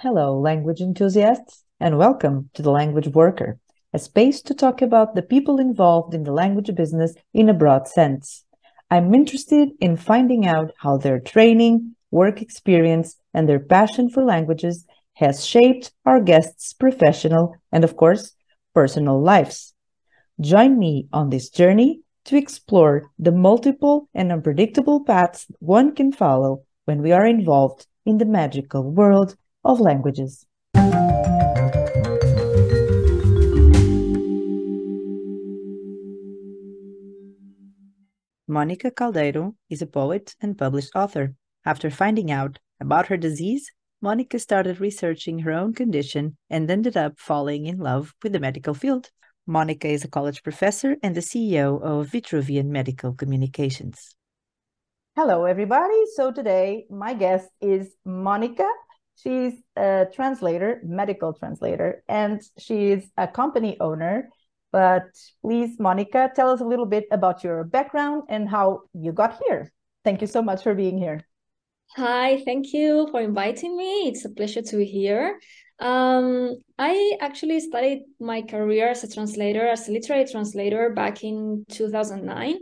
Hello, 0.00 0.38
language 0.38 0.82
enthusiasts, 0.82 1.64
and 1.80 1.96
welcome 1.96 2.50
to 2.52 2.60
The 2.60 2.70
Language 2.70 3.08
Worker, 3.08 3.58
a 3.94 3.98
space 3.98 4.42
to 4.42 4.52
talk 4.52 4.82
about 4.82 5.14
the 5.14 5.22
people 5.22 5.58
involved 5.58 6.12
in 6.12 6.22
the 6.22 6.34
language 6.34 6.70
business 6.74 7.14
in 7.32 7.48
a 7.48 7.54
broad 7.54 7.88
sense. 7.88 8.44
I'm 8.90 9.14
interested 9.14 9.70
in 9.80 9.96
finding 9.96 10.46
out 10.46 10.72
how 10.76 10.98
their 10.98 11.18
training, 11.18 11.96
work 12.10 12.42
experience, 12.42 13.16
and 13.32 13.48
their 13.48 13.58
passion 13.58 14.10
for 14.10 14.22
languages 14.22 14.84
has 15.14 15.46
shaped 15.46 15.92
our 16.04 16.20
guests' 16.20 16.74
professional 16.74 17.56
and, 17.72 17.82
of 17.82 17.96
course, 17.96 18.34
personal 18.74 19.18
lives. 19.18 19.72
Join 20.38 20.78
me 20.78 21.08
on 21.10 21.30
this 21.30 21.48
journey 21.48 22.02
to 22.26 22.36
explore 22.36 23.10
the 23.18 23.32
multiple 23.32 24.10
and 24.12 24.30
unpredictable 24.30 25.04
paths 25.04 25.46
one 25.58 25.94
can 25.94 26.12
follow 26.12 26.64
when 26.84 27.00
we 27.00 27.12
are 27.12 27.26
involved 27.26 27.86
in 28.04 28.18
the 28.18 28.26
magical 28.26 28.82
world 28.82 29.36
of 29.66 29.80
languages. 29.80 30.46
Monica 38.48 38.90
Caldeiro 38.92 39.54
is 39.68 39.82
a 39.82 39.86
poet 39.86 40.36
and 40.40 40.56
published 40.56 40.94
author. 40.94 41.34
After 41.64 41.90
finding 41.90 42.30
out 42.30 42.58
about 42.80 43.08
her 43.08 43.16
disease, 43.16 43.70
Monica 44.00 44.38
started 44.38 44.80
researching 44.80 45.40
her 45.40 45.52
own 45.52 45.74
condition 45.74 46.36
and 46.48 46.70
ended 46.70 46.96
up 46.96 47.18
falling 47.18 47.66
in 47.66 47.78
love 47.78 48.14
with 48.22 48.32
the 48.32 48.40
medical 48.40 48.72
field. 48.72 49.10
Monica 49.48 49.88
is 49.88 50.04
a 50.04 50.08
college 50.08 50.42
professor 50.44 50.96
and 51.02 51.14
the 51.14 51.20
CEO 51.20 51.82
of 51.82 52.08
Vitruvian 52.08 52.66
Medical 52.66 53.12
Communications. 53.14 54.14
Hello, 55.16 55.44
everybody. 55.44 56.00
So 56.14 56.30
today, 56.30 56.86
my 56.88 57.14
guest 57.14 57.48
is 57.60 57.94
Monica 58.04 58.68
She's 59.16 59.54
a 59.76 60.06
translator, 60.14 60.80
medical 60.84 61.32
translator, 61.32 62.04
and 62.08 62.42
she's 62.58 63.10
a 63.16 63.26
company 63.26 63.76
owner. 63.80 64.28
But 64.72 65.04
please, 65.42 65.80
Monica, 65.80 66.30
tell 66.34 66.50
us 66.50 66.60
a 66.60 66.64
little 66.64 66.86
bit 66.86 67.06
about 67.10 67.42
your 67.42 67.64
background 67.64 68.24
and 68.28 68.48
how 68.48 68.82
you 68.92 69.12
got 69.12 69.40
here. 69.46 69.72
Thank 70.04 70.20
you 70.20 70.26
so 70.26 70.42
much 70.42 70.62
for 70.62 70.74
being 70.74 70.98
here. 70.98 71.26
Hi, 71.96 72.42
thank 72.44 72.74
you 72.74 73.08
for 73.10 73.20
inviting 73.20 73.76
me. 73.76 74.08
It's 74.08 74.24
a 74.24 74.30
pleasure 74.30 74.60
to 74.60 74.76
be 74.76 74.84
here. 74.84 75.38
Um, 75.78 76.56
I 76.78 77.16
actually 77.20 77.60
started 77.60 78.00
my 78.20 78.42
career 78.42 78.88
as 78.88 79.04
a 79.04 79.08
translator, 79.08 79.66
as 79.66 79.88
a 79.88 79.92
literary 79.92 80.26
translator 80.26 80.90
back 80.90 81.24
in 81.24 81.64
2009. 81.70 82.58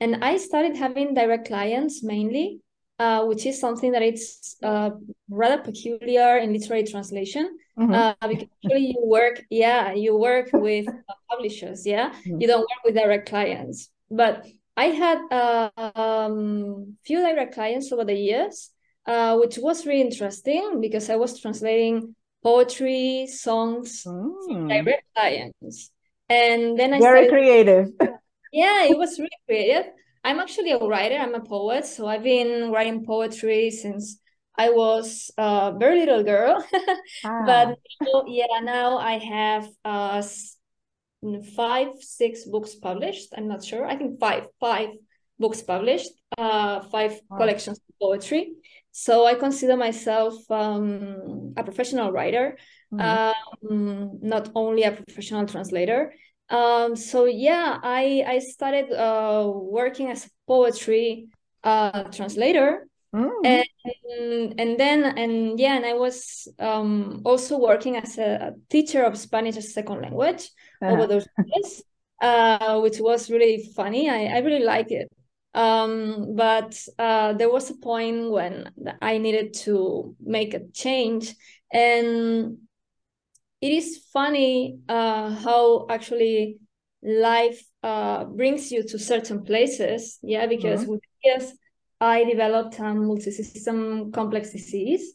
And 0.00 0.24
I 0.24 0.36
started 0.36 0.76
having 0.76 1.14
direct 1.14 1.46
clients 1.46 2.02
mainly 2.02 2.60
uh, 2.98 3.24
which 3.24 3.46
is 3.46 3.58
something 3.58 3.92
that 3.92 4.02
it's 4.02 4.56
uh, 4.62 4.90
rather 5.28 5.62
peculiar 5.62 6.38
in 6.38 6.52
literary 6.52 6.84
translation. 6.84 7.58
Mm-hmm. 7.78 7.94
Uh, 7.94 8.14
because 8.28 8.48
actually 8.64 8.88
you 8.88 9.02
work, 9.04 9.44
yeah, 9.48 9.92
you 9.92 10.16
work 10.16 10.50
with 10.52 10.86
publishers, 11.30 11.86
yeah, 11.86 12.10
mm-hmm. 12.10 12.40
you 12.40 12.46
don't 12.46 12.60
work 12.60 12.84
with 12.84 12.94
direct 12.94 13.28
clients. 13.28 13.88
But 14.10 14.46
I 14.76 14.86
had 14.86 15.18
a 15.30 15.72
uh, 15.76 15.90
um, 15.94 16.96
few 17.04 17.18
direct 17.18 17.54
clients 17.54 17.90
over 17.92 18.04
the 18.04 18.14
years, 18.14 18.70
uh, 19.06 19.36
which 19.38 19.58
was 19.58 19.86
really 19.86 20.02
interesting 20.02 20.80
because 20.80 21.08
I 21.08 21.16
was 21.16 21.40
translating 21.40 22.14
poetry, 22.42 23.26
songs, 23.26 24.04
mm. 24.04 24.68
direct 24.68 25.04
clients, 25.16 25.90
and 26.28 26.78
then 26.78 26.94
I 26.94 27.00
very 27.00 27.26
started, 27.26 27.30
creative. 27.30 27.88
Yeah, 28.52 28.84
it 28.84 28.98
was 28.98 29.18
really 29.18 29.30
creative. 29.46 29.92
I'm 30.24 30.38
actually 30.38 30.72
a 30.72 30.78
writer. 30.78 31.16
I'm 31.16 31.34
a 31.34 31.40
poet, 31.40 31.84
so 31.86 32.06
I've 32.06 32.22
been 32.22 32.70
writing 32.70 33.04
poetry 33.04 33.70
since 33.70 34.18
I 34.56 34.70
was 34.70 35.30
a 35.36 35.74
very 35.76 36.00
little 36.00 36.22
girl. 36.22 36.64
ah. 37.24 37.42
But 37.46 37.78
now, 38.00 38.24
yeah, 38.26 38.60
now 38.62 38.98
I 38.98 39.18
have 39.18 39.68
uh 39.84 40.22
five, 41.56 41.88
six 42.00 42.44
books 42.44 42.74
published. 42.74 43.32
I'm 43.36 43.48
not 43.48 43.64
sure. 43.64 43.86
I 43.86 43.96
think 43.96 44.18
five, 44.18 44.46
five 44.60 44.90
books 45.38 45.62
published. 45.62 46.10
Uh, 46.38 46.80
five 46.90 47.20
wow. 47.28 47.36
collections 47.36 47.78
of 47.78 47.94
poetry. 48.00 48.54
So 48.90 49.26
I 49.26 49.34
consider 49.34 49.76
myself 49.76 50.34
um, 50.50 51.54
a 51.56 51.64
professional 51.64 52.12
writer, 52.12 52.56
mm-hmm. 52.92 53.70
um, 53.70 54.18
not 54.22 54.50
only 54.54 54.82
a 54.82 54.92
professional 54.92 55.46
translator. 55.46 56.14
Um, 56.48 56.96
so 56.96 57.24
yeah, 57.24 57.78
I 57.82 58.24
I 58.26 58.38
started 58.40 58.92
uh, 58.92 59.50
working 59.50 60.10
as 60.10 60.26
a 60.26 60.30
poetry 60.46 61.28
uh, 61.64 62.04
translator, 62.04 62.86
mm. 63.14 63.30
and 63.44 64.54
and 64.58 64.78
then 64.78 65.18
and 65.18 65.58
yeah, 65.58 65.76
and 65.76 65.86
I 65.86 65.94
was 65.94 66.48
um, 66.58 67.22
also 67.24 67.58
working 67.58 67.96
as 67.96 68.18
a, 68.18 68.52
teacher 68.68 69.04
of 69.04 69.16
Spanish 69.16 69.56
as 69.56 69.66
a 69.66 69.70
second 69.70 70.02
language 70.02 70.50
uh-huh. 70.82 70.92
over 70.92 71.06
those 71.06 71.26
years, 71.46 71.82
uh, 72.20 72.80
which 72.80 72.98
was 73.00 73.30
really 73.30 73.70
funny. 73.74 74.10
I 74.10 74.36
I 74.36 74.38
really 74.38 74.64
like 74.64 74.90
it. 74.90 75.08
Um, 75.54 76.34
but 76.34 76.80
uh, 76.98 77.34
there 77.34 77.50
was 77.50 77.70
a 77.70 77.74
point 77.74 78.30
when 78.30 78.70
I 79.02 79.18
needed 79.18 79.54
to 79.64 80.16
make 80.20 80.54
a 80.54 80.66
change, 80.72 81.34
and 81.70 82.58
it 83.62 83.72
is 83.72 84.04
funny 84.12 84.80
uh, 84.88 85.30
how 85.30 85.86
actually 85.88 86.58
life 87.02 87.62
uh, 87.82 88.24
brings 88.24 88.72
you 88.72 88.82
to 88.88 88.98
certain 88.98 89.44
places. 89.44 90.18
Yeah, 90.22 90.46
because 90.46 90.82
mm-hmm. 90.82 90.90
with 90.90 91.00
years 91.24 91.52
I 92.00 92.24
developed 92.24 92.78
a 92.80 92.92
multi-system 92.92 94.10
complex 94.10 94.50
disease, 94.50 95.14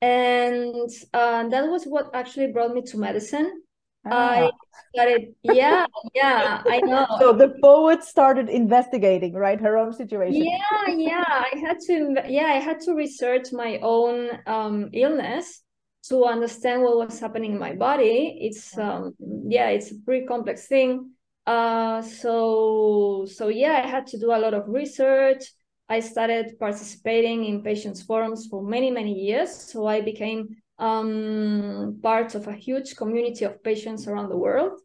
and 0.00 0.88
uh, 1.12 1.48
that 1.48 1.68
was 1.68 1.84
what 1.84 2.10
actually 2.14 2.52
brought 2.52 2.72
me 2.72 2.82
to 2.82 2.98
medicine. 2.98 3.62
Ah. 4.06 4.46
I 4.46 4.50
started, 4.94 5.34
yeah, 5.42 5.84
yeah, 6.14 6.62
I 6.64 6.80
know. 6.80 7.04
So 7.18 7.32
the 7.32 7.54
poet 7.60 8.04
started 8.04 8.48
investigating, 8.48 9.34
right, 9.34 9.60
her 9.60 9.76
own 9.76 9.92
situation. 9.92 10.44
Yeah, 10.44 10.94
yeah, 10.94 11.24
I 11.26 11.52
had 11.60 11.78
to, 11.88 12.22
yeah, 12.28 12.46
I 12.46 12.60
had 12.60 12.78
to 12.82 12.94
research 12.94 13.52
my 13.52 13.80
own 13.82 14.30
um, 14.46 14.90
illness 14.92 15.62
to 16.04 16.24
understand 16.24 16.82
what 16.82 16.96
was 16.96 17.20
happening 17.20 17.52
in 17.52 17.58
my 17.58 17.74
body 17.74 18.38
it's 18.40 18.76
um 18.78 19.14
yeah 19.48 19.68
it's 19.68 19.90
a 19.90 19.96
pretty 20.04 20.26
complex 20.26 20.66
thing. 20.66 21.10
Uh 21.46 22.02
so 22.02 23.26
so 23.26 23.48
yeah 23.48 23.82
i 23.84 23.86
had 23.86 24.06
to 24.06 24.18
do 24.18 24.30
a 24.32 24.38
lot 24.38 24.54
of 24.54 24.68
research. 24.68 25.44
I 25.88 26.00
started 26.00 26.58
participating 26.60 27.46
in 27.46 27.62
patients 27.62 28.02
forums 28.02 28.46
for 28.50 28.62
many 28.62 28.90
many 28.90 29.14
years. 29.14 29.50
So 29.72 29.86
i 29.86 30.00
became 30.00 30.48
um 30.78 31.98
part 32.02 32.34
of 32.34 32.46
a 32.46 32.52
huge 32.52 32.94
community 32.96 33.44
of 33.44 33.62
patients 33.62 34.06
around 34.06 34.28
the 34.28 34.36
world. 34.36 34.78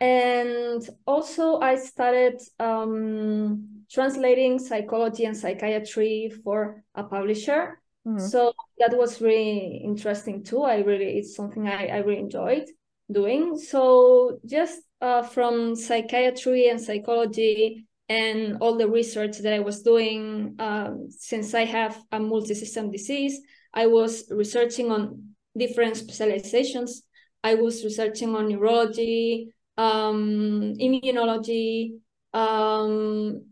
And 0.00 0.82
also 1.06 1.60
i 1.60 1.76
started 1.76 2.40
um 2.58 3.84
translating 3.90 4.58
psychology 4.58 5.24
and 5.24 5.36
psychiatry 5.36 6.30
for 6.44 6.82
a 6.94 7.04
publisher 7.04 7.77
Mm-hmm. 8.08 8.26
So 8.26 8.54
that 8.78 8.96
was 8.96 9.20
really 9.20 9.82
interesting 9.84 10.42
too. 10.42 10.62
I 10.62 10.78
really, 10.78 11.18
it's 11.18 11.36
something 11.36 11.68
I, 11.68 11.88
I 11.88 11.98
really 11.98 12.20
enjoyed 12.20 12.64
doing. 13.12 13.58
So 13.58 14.38
just 14.46 14.80
uh, 15.02 15.22
from 15.22 15.76
psychiatry 15.76 16.68
and 16.68 16.80
psychology 16.80 17.86
and 18.08 18.56
all 18.62 18.78
the 18.78 18.88
research 18.88 19.38
that 19.38 19.52
I 19.52 19.58
was 19.60 19.82
doing, 19.82 20.54
um, 20.58 21.08
since 21.10 21.52
I 21.52 21.66
have 21.66 22.00
a 22.10 22.18
multi-system 22.18 22.90
disease, 22.90 23.38
I 23.74 23.86
was 23.86 24.24
researching 24.30 24.90
on 24.90 25.34
different 25.56 25.98
specializations. 25.98 27.02
I 27.44 27.54
was 27.54 27.84
researching 27.84 28.34
on 28.34 28.48
neurology, 28.48 29.52
um, 29.76 30.74
immunology, 30.80 31.98
um, 32.32 33.44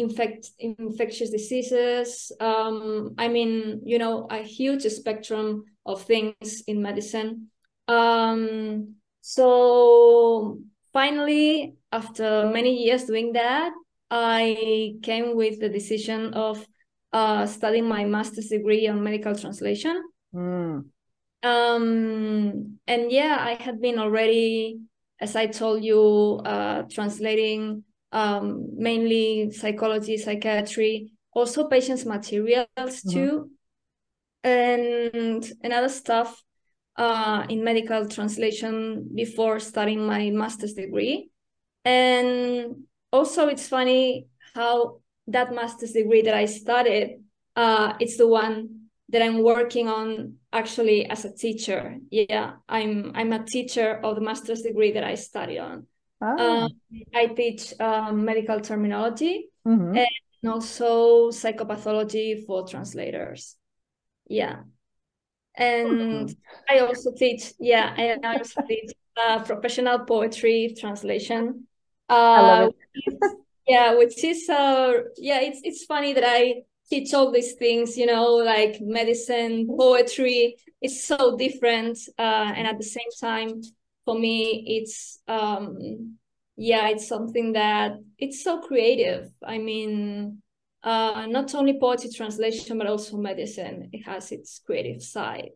infect 0.00 0.50
infectious 0.58 1.30
diseases. 1.30 2.32
Um, 2.40 3.14
i 3.18 3.28
mean 3.28 3.82
you 3.84 3.98
know 3.98 4.26
a 4.30 4.38
huge 4.38 4.82
spectrum 4.82 5.64
of 5.84 6.02
things 6.02 6.62
in 6.66 6.82
medicine. 6.82 7.48
Um, 7.88 8.96
so 9.20 10.58
finally 10.96 11.74
after 11.92 12.48
many 12.52 12.84
years 12.84 13.04
doing 13.04 13.32
that 13.32 13.72
i 14.10 14.94
came 15.02 15.36
with 15.36 15.60
the 15.60 15.68
decision 15.68 16.32
of 16.32 16.64
uh, 17.12 17.44
studying 17.44 17.88
my 17.88 18.04
master's 18.04 18.48
degree 18.48 18.86
on 18.88 19.02
medical 19.02 19.34
translation. 19.34 20.02
Mm. 20.34 20.84
um, 21.42 22.78
and 22.86 23.12
yeah 23.12 23.36
i 23.40 23.54
had 23.62 23.80
been 23.80 23.98
already 23.98 24.78
as 25.20 25.36
i 25.36 25.46
told 25.46 25.84
you 25.84 26.40
uh, 26.44 26.82
translating 26.90 27.84
um, 28.12 28.68
mainly 28.76 29.50
psychology, 29.50 30.16
psychiatry, 30.16 31.12
also 31.32 31.68
patients' 31.68 32.04
materials 32.04 32.66
mm-hmm. 32.78 33.10
too, 33.10 33.50
and 34.42 35.52
and 35.62 35.72
other 35.72 35.88
stuff 35.88 36.42
uh, 36.96 37.46
in 37.48 37.62
medical 37.62 38.08
translation 38.08 39.08
before 39.14 39.60
starting 39.60 40.06
my 40.06 40.30
master's 40.30 40.74
degree. 40.74 41.30
And 41.84 42.84
also, 43.12 43.48
it's 43.48 43.68
funny 43.68 44.26
how 44.54 45.00
that 45.28 45.54
master's 45.54 45.92
degree 45.92 46.22
that 46.22 46.34
I 46.34 46.46
studied, 46.46 47.20
uh, 47.54 47.94
it's 48.00 48.16
the 48.16 48.28
one 48.28 48.88
that 49.08 49.22
I'm 49.22 49.42
working 49.42 49.88
on 49.88 50.34
actually 50.52 51.06
as 51.06 51.24
a 51.24 51.32
teacher. 51.32 51.98
Yeah, 52.10 52.54
I'm 52.68 53.12
I'm 53.14 53.32
a 53.32 53.44
teacher 53.44 54.00
of 54.02 54.16
the 54.16 54.20
master's 54.20 54.62
degree 54.62 54.92
that 54.92 55.04
I 55.04 55.14
study 55.14 55.58
on. 55.58 55.86
Oh. 56.20 56.62
Um, 56.62 56.70
I 57.14 57.26
teach 57.26 57.74
um, 57.78 58.24
medical 58.24 58.60
terminology 58.60 59.50
mm-hmm. 59.66 59.96
and 59.96 60.50
also 60.50 61.30
psychopathology 61.30 62.46
for 62.46 62.66
translators. 62.66 63.56
Yeah, 64.28 64.62
and 65.54 65.88
mm-hmm. 65.88 66.74
I 66.74 66.80
also 66.80 67.12
teach. 67.12 67.52
Yeah, 67.58 67.94
and 67.96 68.24
I 68.24 68.38
also 68.38 68.62
teach 68.66 68.92
uh, 69.22 69.42
professional 69.44 70.00
poetry 70.00 70.74
translation. 70.78 71.66
Uh, 72.08 72.70
yeah, 73.68 73.94
which 73.94 74.22
is 74.24 74.48
uh, 74.48 74.92
yeah, 75.16 75.40
it's 75.40 75.60
it's 75.64 75.84
funny 75.84 76.14
that 76.14 76.24
I 76.24 76.62
teach 76.88 77.12
all 77.14 77.30
these 77.30 77.54
things, 77.54 77.96
you 77.98 78.06
know, 78.06 78.34
like 78.36 78.80
medicine, 78.80 79.66
poetry. 79.66 80.56
It's 80.80 81.04
so 81.04 81.36
different, 81.36 81.98
uh, 82.18 82.52
and 82.56 82.66
at 82.66 82.78
the 82.78 82.84
same 82.84 83.10
time, 83.20 83.62
for 84.06 84.18
me, 84.18 84.64
it's 84.66 85.18
um, 85.28 86.16
yeah, 86.56 86.88
it's 86.88 87.06
something 87.06 87.52
that 87.52 87.92
it's 88.16 88.42
so 88.42 88.60
creative. 88.62 89.28
I 89.44 89.58
mean, 89.58 90.40
uh, 90.82 91.26
not 91.28 91.54
only 91.54 91.78
poetry 91.78 92.10
translation, 92.14 92.78
but 92.78 92.86
also 92.86 93.18
medicine. 93.18 93.90
It 93.92 94.04
has 94.04 94.32
its 94.32 94.60
creative 94.64 95.02
side. 95.02 95.50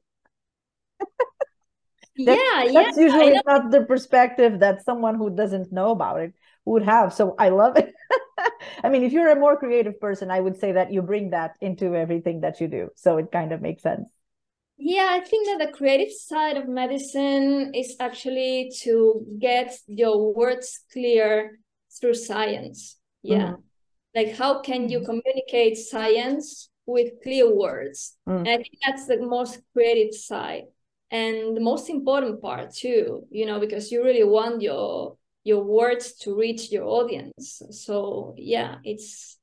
yeah, 2.17 2.65
yeah. 2.65 2.73
that's 2.83 2.99
yeah, 2.99 3.05
usually 3.05 3.41
not 3.47 3.71
the 3.71 3.85
perspective 3.85 4.59
that 4.61 4.85
someone 4.85 5.15
who 5.15 5.31
doesn't 5.31 5.73
know 5.73 5.93
about 5.93 6.21
it 6.21 6.35
would 6.65 6.83
have. 6.83 7.15
So 7.15 7.35
I 7.39 7.51
love 7.51 7.79
it. 7.79 7.95
I 8.85 8.89
mean, 8.89 9.05
if 9.05 9.13
you're 9.13 9.31
a 9.31 9.39
more 9.39 9.57
creative 9.57 10.01
person, 10.01 10.31
I 10.31 10.41
would 10.41 10.59
say 10.59 10.73
that 10.73 10.93
you 10.93 11.03
bring 11.03 11.31
that 11.31 11.55
into 11.61 11.95
everything 11.95 12.41
that 12.41 12.61
you 12.61 12.69
do. 12.69 12.91
So 12.97 13.17
it 13.19 13.31
kind 13.33 13.53
of 13.53 13.63
makes 13.63 13.83
sense. 13.83 14.09
Yeah, 14.81 15.09
I 15.11 15.21
think 15.21 15.47
that 15.47 15.67
the 15.67 15.73
creative 15.73 16.13
side 16.13 16.57
of 16.57 16.67
medicine 16.67 17.73
is 17.75 17.97
actually 18.01 18.73
to 18.81 19.27
get 19.39 19.77
your 19.87 20.33
words 20.35 20.81
clear 20.93 21.59
through 22.01 22.15
science. 22.15 22.97
Yeah. 23.23 23.53
Mm. 23.53 23.63
Like, 24.15 24.37
how 24.37 24.61
can 24.63 24.89
you 24.89 24.99
mm-hmm. 24.99 25.07
communicate 25.07 25.77
science 25.77 26.71
with 26.87 27.13
clear 27.23 27.55
words? 27.55 28.17
Mm. 28.27 28.39
And 28.39 28.49
I 28.49 28.57
think 28.57 28.79
that's 28.85 29.07
the 29.07 29.19
most 29.19 29.61
creative 29.75 30.15
side 30.15 30.65
and 31.11 31.57
the 31.57 31.61
most 31.61 31.91
important 31.91 32.41
part, 32.41 32.73
too, 32.75 33.27
you 33.31 33.45
know, 33.45 33.61
because 33.61 33.93
you 33.93 34.03
really 34.03 34.25
want 34.25 34.63
your 34.63 35.19
your 35.45 35.63
words 35.65 36.15
to 36.15 36.35
reach 36.37 36.71
your 36.71 36.85
audience 36.85 37.63
so 37.71 38.35
yeah 38.37 38.77
it's 38.85 39.39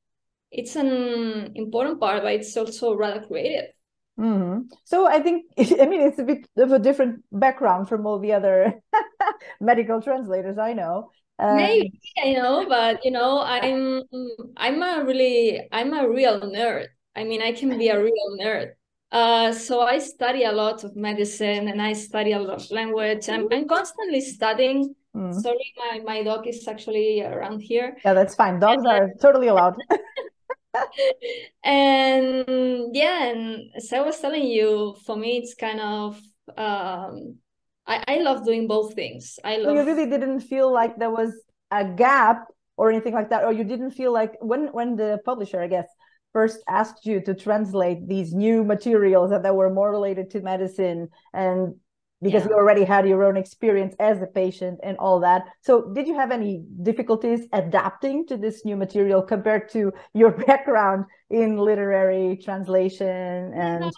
it's 0.52 0.76
an 0.76 1.52
important 1.56 2.00
part 2.00 2.22
but 2.22 2.34
it's 2.34 2.56
also 2.56 2.96
rather 2.96 3.26
creative 3.26 3.72
mm-hmm. 4.20 4.62
so 4.84 5.08
i 5.08 5.20
think 5.20 5.46
i 5.58 5.86
mean 5.86 6.02
it's 6.02 6.20
a 6.20 6.24
bit 6.24 6.48
of 6.58 6.72
a 6.72 6.80
different 6.80 7.24
background 7.32 7.88
from 7.88 8.06
all 8.06 8.20
the 8.20 8.34
other 8.34 8.74
medical 9.62 10.02
translators 10.02 10.58
i 10.58 10.74
know 10.74 11.10
um, 11.40 11.58
maybe 11.58 12.00
i 12.24 12.34
know 12.34 12.66
but 12.68 13.04
you 13.06 13.12
know 13.12 13.42
i'm 13.42 14.04
i'm 14.58 14.82
a 14.82 15.04
really 15.06 15.68
i'm 15.72 15.94
a 15.94 16.10
real 16.10 16.40
nerd 16.42 16.88
i 17.16 17.24
mean 17.24 17.42
i 17.42 17.52
can 17.52 17.78
be 17.78 17.90
a 17.90 18.02
real 18.02 18.38
nerd 18.40 18.72
uh, 19.10 19.54
so 19.54 19.80
I 19.80 20.00
study 20.00 20.44
a 20.44 20.52
lot 20.52 20.84
of 20.84 20.94
medicine 20.98 21.70
and 21.70 21.82
I 21.82 21.94
study 21.94 22.34
a 22.34 22.40
lot 22.40 22.62
of 22.62 22.70
language. 22.72 23.30
I'm, 23.30 23.48
I'm 23.54 23.66
constantly 23.66 24.20
studying 24.20 24.96
Mm. 25.18 25.34
Sorry, 25.42 25.74
my, 25.78 26.00
my 26.06 26.24
dog 26.24 26.46
is 26.48 26.68
actually 26.68 27.24
around 27.24 27.62
here. 27.62 27.98
Yeah, 28.06 28.14
that's 28.14 28.36
fine. 28.36 28.60
Dogs 28.60 28.86
are 28.86 29.10
totally 29.20 29.48
allowed. 29.48 29.76
and 31.64 32.96
yeah, 32.96 33.26
and 33.26 33.72
as 33.76 33.92
I 33.94 34.02
was 34.02 34.20
telling 34.20 34.44
you, 34.44 34.96
for 35.06 35.16
me, 35.16 35.38
it's 35.38 35.54
kind 35.56 35.80
of 35.80 36.20
um, 36.58 37.36
I, 37.86 38.04
I 38.08 38.18
love 38.20 38.46
doing 38.46 38.68
both 38.68 38.94
things. 38.94 39.40
I 39.44 39.58
love. 39.58 39.66
So 39.66 39.74
you 39.74 39.86
really 39.86 40.10
didn't 40.10 40.42
feel 40.42 40.72
like 40.72 40.98
there 40.98 41.12
was 41.12 41.34
a 41.72 41.86
gap 41.86 42.48
or 42.78 42.92
anything 42.92 43.14
like 43.14 43.30
that, 43.30 43.44
or 43.44 43.52
you 43.52 43.64
didn't 43.64 43.92
feel 43.92 44.14
like 44.14 44.36
when 44.42 44.68
when 44.68 44.96
the 44.96 45.20
publisher, 45.26 45.62
I 45.62 45.68
guess, 45.68 45.88
first 46.34 46.60
asked 46.68 47.06
you 47.06 47.22
to 47.22 47.34
translate 47.34 48.08
these 48.08 48.34
new 48.34 48.64
materials 48.64 49.32
that, 49.32 49.44
that 49.44 49.56
were 49.56 49.74
more 49.74 49.92
related 49.92 50.30
to 50.32 50.42
medicine 50.42 51.10
and 51.34 51.76
because 52.22 52.44
yeah. 52.44 52.50
you 52.50 52.56
already 52.56 52.84
had 52.84 53.08
your 53.08 53.24
own 53.24 53.38
experience 53.38 53.96
as 54.00 54.22
a 54.22 54.26
patient 54.26 54.80
and 54.82 54.98
all 54.98 55.20
that. 55.20 55.44
So, 55.62 55.92
did 55.94 56.08
you 56.08 56.16
have 56.16 56.32
any 56.32 56.64
difficulties 56.82 57.42
adapting 57.54 58.26
to 58.28 58.38
this 58.38 58.66
new 58.66 58.76
material 58.76 59.22
compared 59.22 59.70
to 59.72 59.92
your 60.14 60.32
background 60.48 61.06
in 61.30 61.58
literary 61.58 62.40
translation 62.44 63.54
and 63.54 63.92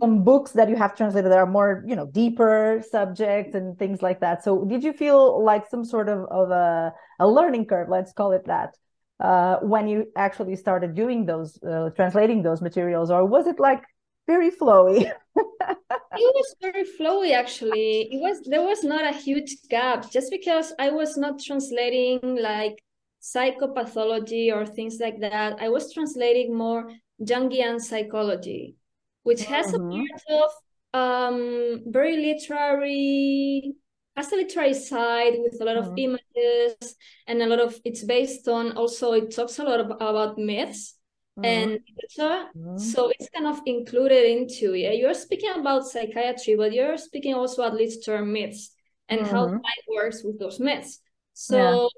some 0.00 0.24
books 0.24 0.52
that 0.52 0.68
you 0.68 0.76
have 0.76 0.96
translated 0.96 1.30
that 1.30 1.38
are 1.38 1.46
more, 1.46 1.84
you 1.86 1.94
know, 1.94 2.06
deeper 2.06 2.82
subjects 2.90 3.54
and 3.54 3.78
things 3.78 4.02
like 4.02 4.20
that? 4.20 4.42
So, 4.42 4.64
did 4.64 4.82
you 4.82 4.92
feel 4.92 5.44
like 5.44 5.68
some 5.68 5.84
sort 5.84 6.08
of, 6.08 6.26
of 6.30 6.50
a, 6.50 6.92
a 7.20 7.28
learning 7.28 7.66
curve, 7.66 7.88
let's 7.88 8.12
call 8.12 8.32
it 8.32 8.46
that, 8.46 8.74
uh, 9.20 9.56
when 9.62 9.86
you 9.86 10.06
actually 10.16 10.56
started 10.56 10.94
doing 10.94 11.24
those, 11.24 11.56
uh, 11.62 11.90
translating 11.94 12.42
those 12.42 12.60
materials, 12.60 13.12
or 13.12 13.24
was 13.24 13.46
it 13.46 13.60
like 13.60 13.84
very 14.26 14.50
flowy. 14.50 15.10
it 15.36 16.34
was 16.34 16.54
very 16.60 16.84
flowy 16.98 17.32
actually. 17.32 18.08
It 18.12 18.20
was 18.20 18.40
there 18.42 18.62
was 18.62 18.84
not 18.84 19.04
a 19.04 19.16
huge 19.16 19.56
gap 19.68 20.10
just 20.10 20.30
because 20.30 20.72
I 20.78 20.90
was 20.90 21.16
not 21.16 21.40
translating 21.40 22.20
like 22.40 22.82
psychopathology 23.22 24.52
or 24.54 24.66
things 24.66 24.98
like 25.00 25.20
that. 25.20 25.60
I 25.60 25.68
was 25.68 25.92
translating 25.92 26.56
more 26.56 26.90
Jungian 27.22 27.80
psychology, 27.80 28.76
which 29.22 29.44
has 29.44 29.72
mm-hmm. 29.72 30.00
a 30.00 30.06
part 30.06 30.44
of 30.44 30.50
um 30.92 31.82
very 31.86 32.16
literary 32.16 33.74
has 34.16 34.32
a 34.32 34.36
literary 34.36 34.74
side 34.74 35.34
with 35.38 35.60
a 35.60 35.64
lot 35.64 35.76
of 35.76 35.86
mm-hmm. 35.86 36.16
images 36.16 36.96
and 37.26 37.40
a 37.40 37.46
lot 37.46 37.60
of 37.60 37.78
it's 37.84 38.02
based 38.02 38.48
on 38.48 38.72
also 38.72 39.12
it 39.12 39.34
talks 39.34 39.58
a 39.58 39.64
lot 39.64 39.80
about 39.80 40.36
myths 40.36 40.96
and 41.44 41.80
mm-hmm. 42.18 42.76
so 42.78 43.10
it's 43.10 43.28
kind 43.30 43.46
of 43.46 43.60
included 43.66 44.24
into 44.24 44.74
yeah 44.74 44.92
you're 44.92 45.14
speaking 45.14 45.50
about 45.56 45.86
psychiatry 45.86 46.54
but 46.56 46.72
you're 46.72 46.98
speaking 46.98 47.34
also 47.34 47.62
at 47.62 47.74
least 47.74 48.04
term 48.04 48.32
myths 48.32 48.74
and 49.08 49.20
mm-hmm. 49.20 49.30
how 49.34 49.46
mind 49.46 49.84
works 49.94 50.22
with 50.24 50.38
those 50.38 50.60
myths 50.60 51.00
so 51.32 51.88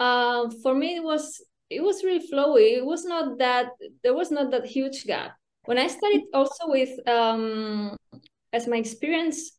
yeah. 0.00 0.06
uh, 0.06 0.50
for 0.62 0.74
me 0.74 0.96
it 0.96 1.02
was 1.02 1.42
it 1.70 1.82
was 1.82 2.04
really 2.04 2.26
flowy 2.28 2.76
it 2.76 2.84
was 2.84 3.04
not 3.04 3.38
that 3.38 3.70
there 4.02 4.14
was 4.14 4.30
not 4.30 4.50
that 4.50 4.64
huge 4.64 5.04
gap 5.04 5.32
when 5.64 5.78
i 5.78 5.86
studied 5.86 6.24
also 6.32 6.68
with 6.68 6.90
um 7.08 7.96
as 8.52 8.66
my 8.66 8.76
experience 8.76 9.52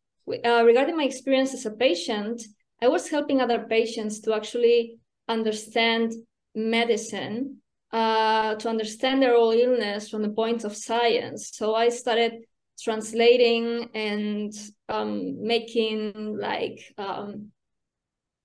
uh, 0.46 0.64
regarding 0.66 0.96
my 0.96 1.04
experience 1.04 1.54
as 1.54 1.66
a 1.66 1.72
patient 1.72 2.42
i 2.82 2.88
was 2.88 3.10
helping 3.10 3.42
other 3.42 3.66
patients 3.70 4.20
to 4.20 4.34
actually 4.34 4.98
understand 5.28 6.14
medicine 6.56 7.62
uh, 7.92 8.56
to 8.56 8.70
understand 8.70 9.22
their 9.22 9.36
own 9.36 9.56
illness 9.56 10.10
from 10.10 10.22
the 10.22 10.30
point 10.30 10.64
of 10.64 10.76
science. 10.76 11.52
So 11.54 11.76
I 11.76 11.90
started 11.90 12.34
translating 12.82 13.90
and 13.94 14.54
um, 14.88 15.46
making 15.46 16.38
like 16.40 16.80
um, 16.98 17.52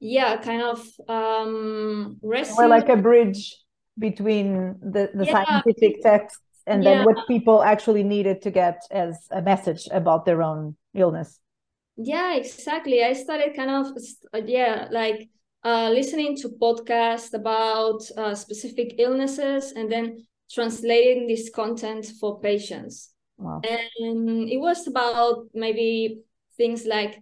yeah, 0.00 0.36
kind 0.36 0.62
of 0.62 0.86
um, 1.08 2.18
or 2.22 2.68
like 2.68 2.88
a 2.88 2.96
bridge 2.96 3.56
between 3.98 4.76
the, 4.82 5.10
the 5.14 5.24
yeah. 5.24 5.44
scientific 5.44 6.02
texts 6.02 6.40
and 6.66 6.82
yeah. 6.82 6.90
then 6.90 7.04
what 7.04 7.26
people 7.28 7.62
actually 7.62 8.02
needed 8.02 8.42
to 8.42 8.50
get 8.50 8.82
as 8.90 9.26
a 9.30 9.40
message 9.40 9.88
about 9.92 10.24
their 10.24 10.42
own 10.42 10.76
illness. 10.94 11.40
Yeah, 11.96 12.34
exactly. 12.34 13.04
I 13.04 13.12
started 13.12 13.54
kind 13.54 13.70
of 13.70 13.86
yeah, 14.46 14.88
like 14.90 15.28
uh, 15.64 15.90
listening 15.90 16.36
to 16.36 16.50
podcasts 16.60 17.32
about 17.32 18.02
uh, 18.16 18.34
specific 18.34 18.96
illnesses 18.98 19.72
and 19.72 19.90
then 19.90 20.26
translating 20.50 21.26
this 21.26 21.50
content 21.50 22.06
for 22.20 22.38
patients. 22.40 23.10
Wow. 23.38 23.62
And 23.64 24.48
it 24.48 24.58
was 24.58 24.86
about 24.86 25.46
maybe 25.54 26.20
things 26.56 26.84
like 26.86 27.18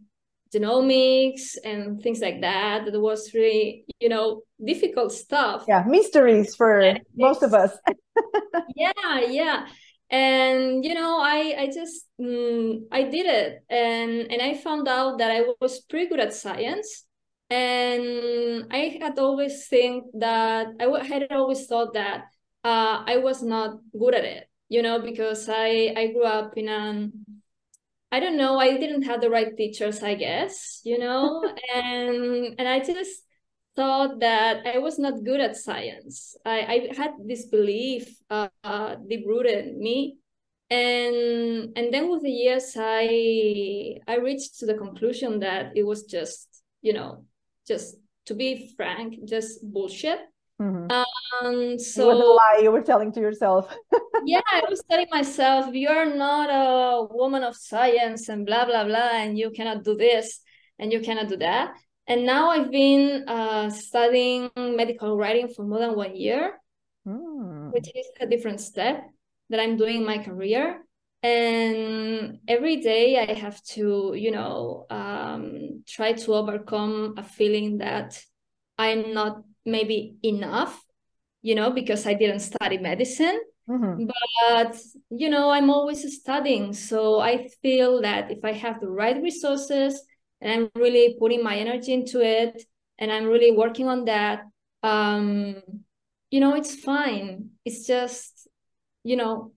genomics 0.55 1.57
and 1.65 2.03
things 2.03 2.21
like 2.21 2.41
that. 2.41 2.85
That 2.85 3.01
was 3.01 3.33
really, 3.33 3.87
you 4.01 4.09
know, 4.09 4.43
difficult 4.63 5.13
stuff. 5.13 5.65
Yeah, 5.69 5.85
mysteries 5.87 6.55
for 6.55 6.81
and 6.81 7.01
most 7.17 7.43
of 7.43 7.55
us. 7.55 7.73
yeah, 8.77 9.21
yeah. 9.29 9.67
And 10.11 10.85
you 10.85 10.95
know, 10.95 11.21
I 11.23 11.55
I 11.59 11.67
just 11.73 12.07
mm, 12.21 12.83
I 12.93 13.05
did 13.05 13.25
it, 13.25 13.65
and 13.71 14.31
and 14.31 14.43
I 14.43 14.53
found 14.55 14.87
out 14.87 15.17
that 15.19 15.31
I 15.31 15.45
was 15.59 15.81
pretty 15.81 16.11
good 16.11 16.21
at 16.21 16.35
science 16.35 17.07
and 17.53 18.67
I 18.73 18.99
had 19.01 19.19
always 19.19 19.67
think 19.69 20.05
that 20.15 20.69
I 20.81 21.05
had 21.05 21.33
always 21.33 21.67
thought 21.67 21.95
that 21.95 22.27
uh, 22.65 23.05
I 23.07 23.19
was 23.19 23.43
not 23.43 23.81
good 23.99 24.15
at 24.15 24.25
it, 24.25 24.49
you 24.69 24.83
know, 24.83 25.01
because 25.01 25.49
I 25.49 25.93
I 25.97 26.09
grew 26.13 26.25
up 26.25 26.57
in 26.57 26.69
an 26.69 27.13
I 28.11 28.21
don't 28.21 28.37
know, 28.37 28.59
I 28.59 28.77
didn't 28.79 29.03
have 29.03 29.21
the 29.21 29.31
right 29.31 29.57
teachers, 29.57 30.03
I 30.03 30.15
guess, 30.15 30.81
you 30.85 30.99
know, 30.99 31.43
and 31.75 32.55
and 32.59 32.69
I 32.69 32.81
just 32.81 33.23
thought 33.77 34.21
that 34.21 34.67
I 34.67 34.79
was 34.79 34.99
not 34.99 35.25
good 35.25 35.41
at 35.41 35.57
science. 35.57 36.37
I, 36.45 36.91
I 36.93 36.95
had 36.97 37.13
this 37.25 37.47
belief 37.47 38.15
uh, 38.31 38.49
uh, 38.65 38.97
deep 39.09 39.25
rooted 39.27 39.67
in 39.69 39.79
me. 39.81 40.19
and 40.71 41.17
and 41.77 41.93
then 41.95 42.09
with 42.11 42.23
the 42.25 42.33
years 42.45 42.67
i 42.81 44.01
i 44.09 44.17
reached 44.17 44.59
to 44.59 44.67
the 44.67 44.75
conclusion 44.85 45.41
that 45.41 45.65
it 45.77 45.85
was 45.85 46.05
just 46.17 46.49
you 46.81 46.95
know 46.97 47.11
just 47.67 47.97
to 48.27 48.35
be 48.35 48.73
frank 48.77 49.15
just 49.25 49.61
bullshit 49.73 50.19
Mhm. 50.61 50.87
um 50.93 51.79
so 51.79 52.07
was 52.09 52.21
a 52.21 52.33
lie 52.43 52.61
you 52.63 52.71
were 52.71 52.83
telling 52.83 53.11
to 53.13 53.21
yourself. 53.21 53.67
yeah 54.25 54.43
i 54.53 54.63
was 54.71 54.81
telling 54.89 55.09
myself 55.11 55.75
you're 55.75 56.15
not 56.15 56.49
a 56.51 57.09
woman 57.13 57.43
of 57.43 57.57
science 57.57 58.29
and 58.29 58.47
blah 58.47 58.65
blah 58.65 58.85
blah 58.85 59.11
and 59.23 59.37
you 59.39 59.51
cannot 59.51 59.83
do 59.83 59.97
this 59.97 60.41
and 60.79 60.93
you 60.93 61.01
cannot 61.01 61.29
do 61.29 61.37
that 61.37 61.75
and 62.07 62.25
now 62.25 62.51
i've 62.51 62.71
been 62.71 63.25
uh, 63.29 63.69
studying 63.71 64.51
medical 64.57 65.17
writing 65.17 65.49
for 65.49 65.65
more 65.65 65.81
than 65.81 65.97
one 65.97 66.15
year 66.15 66.59
Mm. 67.03 67.73
which 67.75 67.89
is 67.97 68.07
a 68.21 68.27
different 68.27 68.61
step 68.61 69.03
that 69.51 69.59
I'm 69.59 69.77
doing 69.77 69.97
in 69.97 70.07
my 70.07 70.19
career. 70.19 70.87
And 71.23 72.41
every 72.49 72.77
day 72.77 73.19
I 73.19 73.33
have 73.35 73.63
to, 73.75 74.13
you 74.17 74.31
know, 74.33 74.87
um, 74.91 75.85
try 75.87 76.13
to 76.15 76.35
overcome 76.35 77.15
a 77.17 77.23
feeling 77.23 77.79
that 77.79 78.21
I'm 78.77 79.15
not 79.15 79.43
maybe 79.65 80.17
enough, 80.23 80.83
you 81.43 81.55
know, 81.55 81.71
because 81.71 82.07
I 82.07 82.15
didn't 82.15 82.41
study 82.41 82.79
medicine. 82.79 83.41
Mhm. 83.69 84.09
But, 84.09 84.77
you 85.11 85.29
know, 85.31 85.51
I'm 85.51 85.71
always 85.71 86.03
studying. 86.21 86.73
So 86.73 87.21
I 87.21 87.49
feel 87.63 88.03
that 88.03 88.31
if 88.33 88.45
I 88.45 88.53
have 88.53 88.81
the 88.81 88.89
right 88.91 89.23
resources 89.23 90.03
and 90.41 90.51
I'm 90.53 90.71
really 90.75 91.17
putting 91.19 91.43
my 91.45 91.57
energy 91.57 91.93
into 91.93 92.21
it 92.21 92.65
and 92.99 93.13
I'm 93.13 93.27
really 93.27 93.53
working 93.53 93.87
on 93.89 94.07
that, 94.07 94.43
um, 94.83 95.63
you 96.31 96.41
know, 96.41 96.55
it's 96.55 96.75
fine. 96.75 97.51
It's 97.65 97.87
just, 97.87 98.49
you 99.05 99.17
know, 99.17 99.53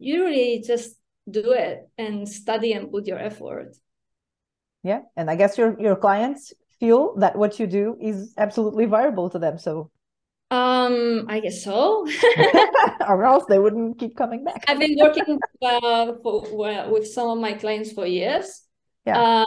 you 0.00 0.24
really 0.26 0.64
just 0.66 0.96
do 1.30 1.52
it 1.52 1.88
and 1.98 2.28
study 2.28 2.72
and 2.74 2.90
put 2.90 3.06
your 3.06 3.18
effort. 3.20 3.76
Yeah, 4.82 5.02
and 5.16 5.30
I 5.30 5.36
guess 5.36 5.58
your 5.58 5.78
your 5.80 5.96
clients 5.96 6.52
feel 6.78 7.14
that 7.18 7.36
what 7.36 7.58
you 7.60 7.66
do 7.66 7.96
is 8.00 8.34
absolutely 8.38 8.86
viable 8.86 9.30
to 9.30 9.38
them, 9.38 9.58
so 9.58 9.90
Um, 10.50 11.26
I 11.28 11.40
guess 11.40 11.62
so. 11.62 12.06
or 13.08 13.24
else 13.24 13.44
they 13.48 13.58
wouldn't 13.58 13.98
keep 13.98 14.16
coming 14.16 14.44
back. 14.44 14.64
I've 14.66 14.78
been 14.78 14.96
working 15.00 15.38
uh, 15.62 16.14
for, 16.22 16.44
well, 16.52 16.90
with 16.90 17.06
some 17.06 17.28
of 17.30 17.38
my 17.38 17.52
clients 17.54 17.92
for 17.92 18.06
years, 18.06 18.62
Yeah. 19.06 19.24
uh, 19.42 19.46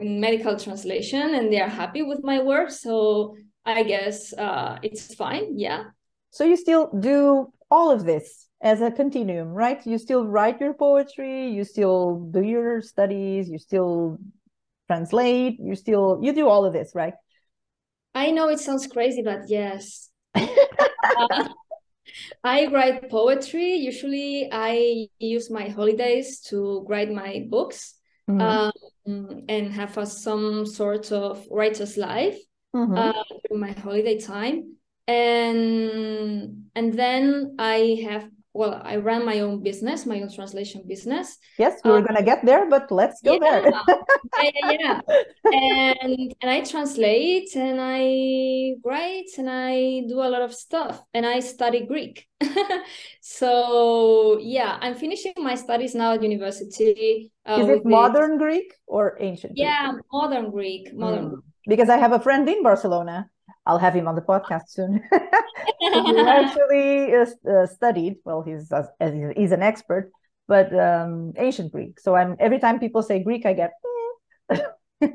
in 0.00 0.20
medical 0.20 0.58
translation, 0.58 1.34
and 1.34 1.52
they 1.52 1.60
are 1.60 1.68
happy 1.68 2.02
with 2.02 2.20
my 2.22 2.42
work. 2.42 2.70
So 2.70 3.36
I 3.64 3.82
guess 3.82 4.32
uh, 4.34 4.78
it's 4.82 5.14
fine. 5.14 5.58
Yeah. 5.58 5.84
So 6.30 6.44
you 6.44 6.56
still 6.56 6.90
do 6.98 7.52
all 7.70 7.90
of 7.90 8.04
this 8.04 8.41
as 8.62 8.80
a 8.80 8.90
continuum, 8.90 9.48
right? 9.48 9.84
You 9.86 9.98
still 9.98 10.26
write 10.26 10.60
your 10.60 10.72
poetry, 10.72 11.48
you 11.48 11.64
still 11.64 12.20
do 12.30 12.42
your 12.42 12.80
studies, 12.80 13.48
you 13.50 13.58
still 13.58 14.18
translate, 14.86 15.58
you 15.60 15.74
still 15.74 16.20
you 16.22 16.32
do 16.32 16.48
all 16.48 16.64
of 16.64 16.72
this, 16.72 16.92
right? 16.94 17.14
I 18.14 18.30
know 18.30 18.48
it 18.48 18.60
sounds 18.60 18.86
crazy, 18.86 19.22
but 19.22 19.48
yes. 19.48 20.10
Uh, 20.34 20.46
I 22.44 22.66
write 22.66 23.10
poetry. 23.10 23.74
Usually, 23.74 24.48
I 24.52 25.08
use 25.18 25.50
my 25.50 25.68
holidays 25.68 26.40
to 26.50 26.84
write 26.88 27.10
my 27.10 27.46
books 27.48 27.94
Mhm. 28.28 28.70
um, 29.06 29.44
and 29.48 29.72
have 29.72 29.96
a, 29.98 30.06
some 30.06 30.66
sort 30.66 31.10
of 31.12 31.46
writer's 31.50 31.96
life 31.96 32.38
Mhm. 32.74 32.98
uh, 32.98 33.12
during 33.48 33.60
my 33.60 33.72
holiday 33.72 34.18
time. 34.18 34.76
And 35.08 36.70
and 36.74 36.94
then 36.94 37.56
I 37.58 37.98
have 38.04 38.28
well, 38.54 38.80
I 38.84 38.96
run 38.96 39.24
my 39.24 39.40
own 39.40 39.62
business, 39.62 40.04
my 40.06 40.20
own 40.20 40.30
translation 40.32 40.82
business. 40.86 41.38
Yes, 41.58 41.80
we 41.84 41.90
were 41.90 41.98
um, 41.98 42.04
gonna 42.04 42.22
get 42.22 42.44
there, 42.44 42.68
but 42.68 42.90
let's 42.90 43.20
go 43.22 43.38
there. 43.38 43.64
yeah, 43.66 44.50
yeah, 44.54 44.76
yeah. 44.80 45.00
And 45.52 46.34
and 46.40 46.50
I 46.50 46.60
translate 46.62 47.54
and 47.56 47.78
I 47.80 48.74
write 48.84 49.28
and 49.36 49.48
I 49.50 50.04
do 50.08 50.20
a 50.20 50.28
lot 50.32 50.40
of 50.42 50.54
stuff 50.54 51.02
and 51.12 51.26
I 51.26 51.40
study 51.40 51.86
Greek. 51.86 52.26
So 53.20 54.38
yeah, 54.40 54.78
I'm 54.80 54.94
finishing 54.94 55.32
my 55.38 55.54
studies 55.54 55.94
now 55.94 56.12
at 56.14 56.22
university. 56.22 57.30
uh, 57.46 57.58
Is 57.60 57.68
it 57.68 57.84
modern 57.84 58.38
Greek 58.38 58.74
or 58.86 59.16
ancient 59.20 59.54
Greek? 59.54 59.64
Yeah, 59.68 59.92
modern 60.12 60.50
Greek, 60.50 60.92
modern 60.94 61.24
Mm. 61.24 61.30
Greek. 61.30 61.44
Because 61.66 61.88
I 61.88 61.96
have 61.96 62.12
a 62.12 62.18
friend 62.20 62.48
in 62.48 62.62
Barcelona. 62.62 63.30
I'll 63.66 63.78
have 63.78 63.94
him 63.94 64.08
on 64.08 64.14
the 64.16 64.22
podcast 64.22 64.68
soon. 64.68 65.02
he 65.80 66.18
actually 66.26 67.14
uh, 67.14 67.26
uh, 67.48 67.66
studied. 67.66 68.16
Well, 68.24 68.42
he's 68.42 68.70
as, 68.72 68.88
as 69.00 69.12
he's- 69.36 69.52
an 69.52 69.62
expert, 69.62 70.10
but 70.48 70.76
um, 70.78 71.32
ancient 71.36 71.72
Greek. 71.72 72.00
So 72.00 72.14
I'm 72.16 72.36
every 72.40 72.58
time 72.58 72.78
people 72.80 73.02
say 73.02 73.22
Greek, 73.22 73.46
I 73.46 73.52
get. 73.54 73.72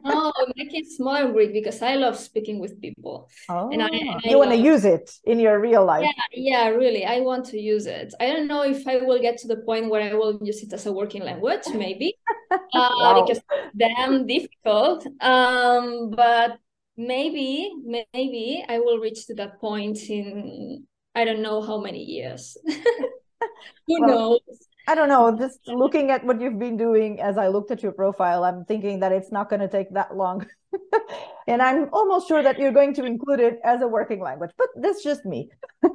Oh, 0.03 0.33
make 0.57 0.73
it 0.73 0.85
modern 0.99 1.31
Greek 1.31 1.53
because 1.53 1.81
I 1.81 1.95
love 1.95 2.17
speaking 2.17 2.59
with 2.59 2.81
people. 2.81 3.29
Oh, 3.47 3.69
And 3.71 3.81
I- 3.81 3.87
and 3.87 4.09
I 4.25 4.29
you 4.29 4.37
want 4.37 4.51
to 4.51 4.57
use 4.57 4.83
it 4.83 5.09
in 5.23 5.39
your 5.39 5.61
real 5.61 5.85
life. 5.85 6.03
Yeah, 6.03 6.67
yeah, 6.67 6.67
really. 6.75 7.05
I 7.05 7.21
want 7.21 7.45
to 7.51 7.57
use 7.57 7.85
it. 7.85 8.13
I 8.19 8.25
don't 8.33 8.47
know 8.47 8.63
if 8.63 8.85
I 8.85 8.97
will 8.97 9.21
get 9.21 9.37
to 9.37 9.47
the 9.47 9.55
point 9.63 9.89
where 9.89 10.01
I 10.01 10.13
will 10.13 10.39
use 10.43 10.61
it 10.61 10.73
as 10.73 10.87
a 10.87 10.91
working 10.91 11.23
language, 11.23 11.63
maybe, 11.73 12.17
uh, 12.51 12.57
Wow. 12.73 13.21
because 13.21 13.37
it's 13.37 13.77
damn 13.77 14.27
difficult. 14.27 15.07
Um, 15.21 16.09
but 16.09 16.59
maybe, 16.97 17.71
maybe 18.13 18.65
I 18.67 18.79
will 18.79 18.99
reach 18.99 19.27
to 19.27 19.35
that 19.35 19.59
point 19.59 19.99
in 20.09 20.85
I 21.15 21.25
don't 21.25 21.41
know 21.41 21.61
how 21.61 21.79
many 21.79 22.03
years. 22.03 22.57
Who 23.87 23.99
Well, 23.99 24.05
knows? 24.05 24.41
I 24.87 24.95
don't 24.95 25.09
know. 25.09 25.35
Just 25.37 25.59
looking 25.67 26.11
at 26.11 26.23
what 26.23 26.39
you've 26.39 26.59
been 26.59 26.77
doing 26.77 27.19
as 27.19 27.37
I 27.37 27.47
looked 27.47 27.71
at 27.71 27.83
your 27.83 27.91
profile, 27.91 28.43
I'm 28.43 28.65
thinking 28.65 28.99
that 29.01 29.11
it's 29.11 29.31
not 29.31 29.49
going 29.49 29.59
to 29.61 29.67
take 29.67 29.93
that 29.93 30.15
long. 30.15 30.45
and 31.47 31.61
I'm 31.61 31.89
almost 31.91 32.27
sure 32.27 32.41
that 32.43 32.59
you're 32.59 32.71
going 32.71 32.93
to 32.95 33.03
include 33.05 33.39
it 33.39 33.59
as 33.63 33.81
a 33.81 33.87
working 33.87 34.21
language, 34.21 34.51
but 34.57 34.67
that's 34.77 35.03
just 35.03 35.25
me. 35.25 35.49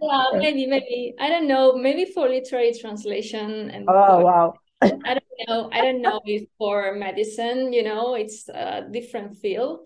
Yeah, 0.00 0.24
maybe, 0.34 0.66
maybe. 0.66 1.14
I 1.18 1.28
don't 1.28 1.46
know. 1.48 1.76
Maybe 1.76 2.04
for 2.12 2.28
literary 2.28 2.72
translation 2.78 3.70
and 3.70 3.86
Oh, 3.86 4.20
wow. 4.20 4.54
I 4.82 4.88
don't 5.14 5.48
know. 5.48 5.70
I 5.72 5.80
don't 5.82 6.02
know 6.02 6.20
if 6.24 6.48
for 6.58 6.94
medicine, 6.94 7.72
you 7.72 7.82
know, 7.82 8.14
it's 8.14 8.48
a 8.48 8.86
different 8.90 9.36
field. 9.38 9.80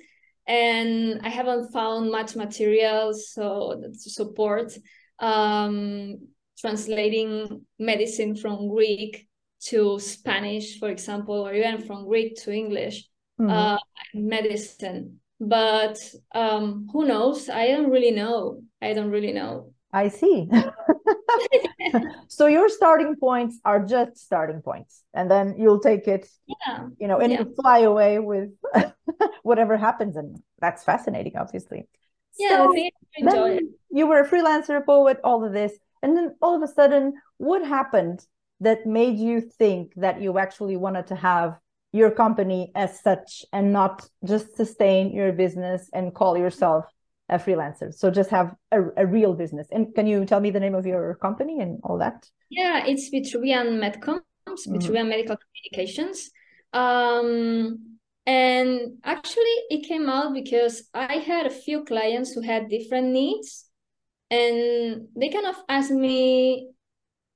And 0.47 1.21
I 1.23 1.29
haven't 1.29 1.73
found 1.73 2.11
much 2.11 2.35
material 2.37 3.15
so 3.15 3.81
to 3.83 4.11
support 4.11 4.73
um, 5.19 6.19
translating 6.59 7.65
medicine 7.79 8.37
from 8.37 8.69
Greek 8.69 9.29
to 9.67 9.99
Spanish, 10.01 10.79
for 10.81 10.89
example, 10.89 11.47
or 11.47 11.55
even 11.55 11.83
from 11.87 12.07
Greek 12.07 12.35
to 12.43 12.53
English 12.53 13.09
Mhm. 13.41 13.51
uh, 13.51 13.79
medicine. 14.15 15.21
But 15.41 15.97
um, 16.35 16.89
who 16.93 17.07
knows? 17.07 17.49
I 17.49 17.69
don't 17.69 17.91
really 17.91 18.11
know. 18.11 18.63
I 18.81 18.93
don't 18.93 19.11
really 19.11 19.33
know. 19.33 19.73
I 19.93 20.09
see. 20.09 20.49
so 22.29 22.47
your 22.47 22.69
starting 22.69 23.17
points 23.17 23.59
are 23.65 23.85
just 23.85 24.19
starting 24.19 24.63
points, 24.63 25.03
and 25.15 25.31
then 25.31 25.57
you'll 25.59 25.81
take 25.81 26.09
it, 26.09 26.29
Yeah. 26.47 26.89
you 26.99 27.09
know, 27.09 27.19
and 27.19 27.33
Yeah. 27.33 27.39
you 27.45 27.55
fly 27.55 27.81
away 27.81 28.19
with 28.19 28.51
whatever 29.43 29.77
happens, 29.77 30.17
and 30.17 30.43
that's 30.61 30.85
fascinating, 30.85 31.37
obviously. 31.37 31.89
Yeah, 32.39 32.49
So 32.49 32.65
I 32.65 32.73
think 32.73 32.95
it. 33.15 33.25
then 33.25 33.75
you 33.91 34.07
were 34.07 34.21
a 34.21 34.29
freelancer, 34.29 34.77
a 34.77 34.81
poet, 34.81 35.19
all 35.23 35.45
of 35.45 35.53
this, 35.53 35.73
and 36.03 36.17
then 36.17 36.37
all 36.41 36.55
of 36.57 36.63
a 36.63 36.73
sudden, 36.73 37.15
what 37.39 37.65
happened 37.67 38.25
that 38.61 38.87
made 38.87 39.19
you 39.19 39.41
think 39.41 39.93
that 39.97 40.21
you 40.21 40.39
actually 40.39 40.77
wanted 40.77 41.07
to 41.09 41.17
have 41.17 41.59
your 41.93 42.11
company 42.11 42.73
as 42.75 43.01
such 43.01 43.45
and 43.53 43.73
not 43.73 44.09
just 44.25 44.57
sustain 44.57 45.13
your 45.13 45.33
business 45.33 45.91
and 45.93 46.15
call 46.15 46.39
yourself 46.39 46.87
a 47.33 47.39
freelancer? 47.39 47.93
So 47.95 48.11
just 48.11 48.31
have 48.31 48.55
a, 48.71 48.83
a 48.97 49.07
real 49.07 49.35
business. 49.35 49.69
And 49.73 49.95
can 49.95 50.07
you 50.07 50.25
tell 50.25 50.41
me 50.41 50.51
the 50.51 50.61
name 50.61 50.75
of 50.75 50.87
your 50.87 51.17
company 51.17 51.61
and 51.61 51.81
all 51.85 51.99
that? 51.99 52.29
Yeah, 52.51 52.85
it's 52.87 53.11
Vitruvian 53.11 53.79
Medcoms, 53.81 54.23
Mhm. 54.47 54.75
Vitruvian 54.75 55.09
Medical 55.09 55.37
Communications. 55.37 56.31
Um, 56.73 57.99
and 58.27 58.99
actually, 59.05 59.57
it 59.71 59.87
came 59.89 60.09
out 60.09 60.33
because 60.35 60.89
I 60.95 61.15
had 61.17 61.47
a 61.47 61.51
few 61.51 61.85
clients 61.85 62.33
who 62.33 62.41
had 62.41 62.69
different 62.69 63.09
needs, 63.09 63.69
and 64.31 65.09
they 65.17 65.29
kind 65.29 65.47
of 65.47 65.57
asked 65.69 65.91
me, 65.91 66.71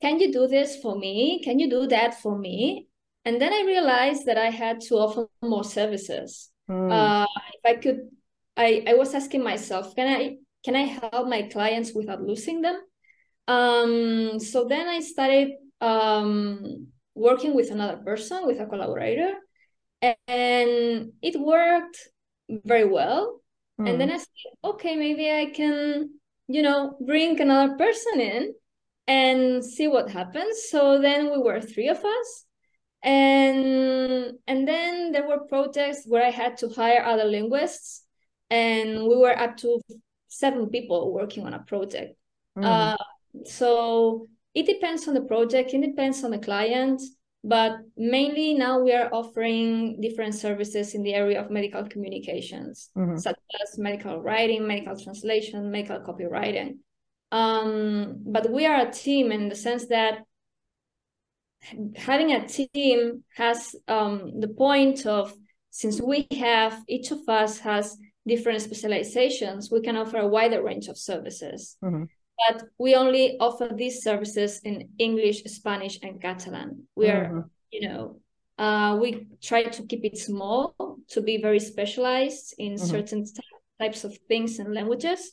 Can 0.02 0.20
you 0.20 0.32
do 0.32 0.46
this 0.46 0.76
for 0.82 0.96
me? 0.98 1.40
Can 1.44 1.58
you 1.58 1.70
do 1.70 1.86
that 1.88 2.20
for 2.20 2.38
me? 2.38 2.88
And 3.24 3.40
then 3.40 3.52
I 3.52 3.64
realized 3.66 4.26
that 4.26 4.38
I 4.38 4.50
had 4.50 4.80
to 4.82 4.96
offer 4.96 5.28
more 5.42 5.64
services. 5.64 6.50
Hmm. 6.68 6.90
Uh, 6.90 7.26
if 7.54 7.60
I 7.64 7.74
could, 7.80 8.10
I, 8.56 8.84
I 8.86 8.94
was 8.94 9.14
asking 9.14 9.42
myself, 9.42 9.94
can 9.94 10.08
I 10.08 10.36
can 10.64 10.74
I 10.74 10.82
help 10.82 11.28
my 11.28 11.42
clients 11.42 11.94
without 11.94 12.22
losing 12.22 12.62
them? 12.62 12.80
Um, 13.46 14.40
so 14.40 14.64
then 14.64 14.88
I 14.88 15.00
started 15.00 15.50
um, 15.80 16.88
working 17.14 17.54
with 17.54 17.70
another 17.70 17.98
person, 18.02 18.46
with 18.46 18.58
a 18.60 18.66
collaborator, 18.66 19.34
and 20.02 21.12
it 21.22 21.38
worked 21.38 22.08
very 22.48 22.84
well. 22.84 23.40
And 23.78 24.00
then 24.00 24.10
I 24.10 24.16
said, 24.16 24.26
okay, 24.64 24.96
maybe 24.96 25.30
I 25.30 25.52
can, 25.54 26.10
you 26.48 26.62
know, 26.62 26.96
bring 27.04 27.38
another 27.38 27.76
person 27.76 28.20
in 28.20 28.54
and 29.06 29.62
see 29.62 29.86
what 29.86 30.10
happens. 30.10 30.70
So 30.70 30.98
then 30.98 31.30
we 31.30 31.36
were 31.36 31.60
three 31.60 31.88
of 31.88 31.98
us. 31.98 32.44
And 33.02 34.32
and 34.46 34.66
then 34.66 35.12
there 35.12 35.28
were 35.28 35.40
projects 35.46 36.04
where 36.06 36.24
I 36.24 36.30
had 36.30 36.56
to 36.58 36.70
hire 36.70 37.04
other 37.04 37.24
linguists, 37.24 38.05
and 38.50 39.02
we 39.06 39.16
were 39.16 39.38
up 39.38 39.56
to 39.58 39.80
seven 40.28 40.68
people 40.68 41.12
working 41.12 41.46
on 41.46 41.54
a 41.54 41.60
project. 41.60 42.16
Mm. 42.56 42.64
Uh, 42.64 42.96
so 43.44 44.28
it 44.54 44.66
depends 44.66 45.06
on 45.08 45.14
the 45.14 45.22
project, 45.22 45.74
it 45.74 45.80
depends 45.80 46.24
on 46.24 46.30
the 46.30 46.38
client, 46.38 47.02
but 47.44 47.76
mainly 47.96 48.54
now 48.54 48.80
we 48.80 48.92
are 48.92 49.08
offering 49.12 50.00
different 50.00 50.34
services 50.34 50.94
in 50.94 51.02
the 51.02 51.14
area 51.14 51.40
of 51.40 51.50
medical 51.50 51.84
communications, 51.84 52.90
mm-hmm. 52.96 53.16
such 53.16 53.38
as 53.62 53.78
medical 53.78 54.20
writing, 54.20 54.66
medical 54.66 54.98
translation, 54.98 55.70
medical 55.70 56.00
copywriting. 56.00 56.78
Um, 57.32 58.22
but 58.24 58.50
we 58.50 58.66
are 58.66 58.86
a 58.86 58.92
team 58.92 59.32
in 59.32 59.48
the 59.48 59.54
sense 59.54 59.86
that 59.88 60.22
having 61.96 62.32
a 62.32 62.46
team 62.46 63.24
has 63.36 63.74
um, 63.88 64.40
the 64.40 64.48
point 64.48 65.06
of 65.06 65.32
since 65.70 66.00
we 66.00 66.26
have 66.38 66.82
each 66.88 67.10
of 67.10 67.28
us 67.28 67.58
has 67.58 67.96
different 68.26 68.62
specializations, 68.62 69.70
we 69.70 69.80
can 69.80 69.96
offer 69.96 70.18
a 70.18 70.26
wider 70.26 70.62
range 70.62 70.88
of 70.88 70.98
services. 70.98 71.76
Mm-hmm. 71.82 72.04
But 72.48 72.64
we 72.78 72.94
only 72.94 73.38
offer 73.40 73.70
these 73.74 74.02
services 74.02 74.60
in 74.64 74.90
English, 74.98 75.44
Spanish, 75.44 75.98
and 76.02 76.20
Catalan. 76.20 76.86
We 76.94 77.06
mm-hmm. 77.06 77.38
are, 77.38 77.50
you 77.70 77.88
know, 77.88 78.20
uh, 78.58 78.98
we 79.00 79.26
try 79.42 79.64
to 79.64 79.82
keep 79.86 80.04
it 80.04 80.18
small 80.18 80.74
to 81.08 81.20
be 81.20 81.40
very 81.40 81.60
specialized 81.60 82.54
in 82.58 82.74
mm-hmm. 82.74 82.86
certain 82.86 83.24
t- 83.24 83.40
types 83.80 84.04
of 84.04 84.16
things 84.28 84.58
and 84.58 84.74
languages. 84.74 85.32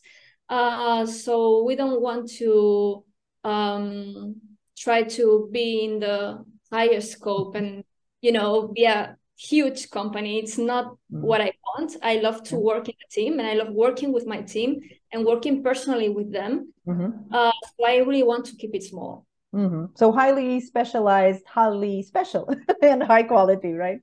Uh, 0.50 1.06
so 1.06 1.64
we 1.64 1.76
don't 1.76 2.02
want 2.02 2.30
to 2.30 3.04
um, 3.44 4.36
try 4.78 5.04
to 5.04 5.50
be 5.52 5.86
in 5.86 6.00
the 6.00 6.44
higher 6.72 7.02
scope 7.02 7.56
and 7.56 7.84
you 8.22 8.32
know 8.32 8.68
be 8.68 8.86
a 8.86 9.16
huge 9.44 9.90
company. 9.90 10.40
It's 10.40 10.58
not 10.58 10.86
mm. 11.12 11.22
what 11.22 11.42
i 11.42 11.52
want. 11.68 11.98
I 12.02 12.16
love 12.18 12.44
to 12.44 12.56
work 12.56 12.88
in 12.88 12.96
a 13.06 13.10
team 13.12 13.40
and 13.40 13.48
i 13.48 13.54
love 13.54 13.72
working 13.86 14.14
with 14.14 14.26
my 14.26 14.42
team 14.42 14.80
and 15.12 15.26
working 15.26 15.64
personally 15.64 16.10
with 16.10 16.32
them. 16.32 16.74
Mm-hmm. 16.88 17.34
uh, 17.34 17.52
so 17.78 17.86
i 17.86 17.98
really 17.98 18.24
want 18.24 18.46
to 18.46 18.56
keep 18.56 18.74
it 18.76 18.84
small. 18.84 19.26
Mm-hmm. 19.54 19.86
so 19.94 20.12
highly 20.12 20.60
specialized 20.62 21.46
highly 21.46 22.02
special 22.02 22.50
and 22.82 23.04
high 23.04 23.22
quality 23.22 23.74
right? 23.74 24.00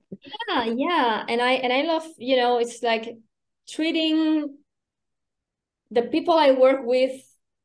Yeah 0.49 0.65
yeah. 0.65 1.25
And 1.29 1.41
i 1.43 1.53
and 1.65 1.73
i 1.73 1.83
love 1.83 2.07
you 2.19 2.37
know 2.37 2.59
it's 2.59 2.83
like 2.83 3.19
treating 3.69 4.57
the 5.91 6.03
people 6.03 6.35
i 6.35 6.53
work 6.53 6.81
with 6.85 7.17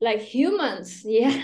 like 0.01 0.21
humans 0.21 1.03
yeah? 1.19 1.39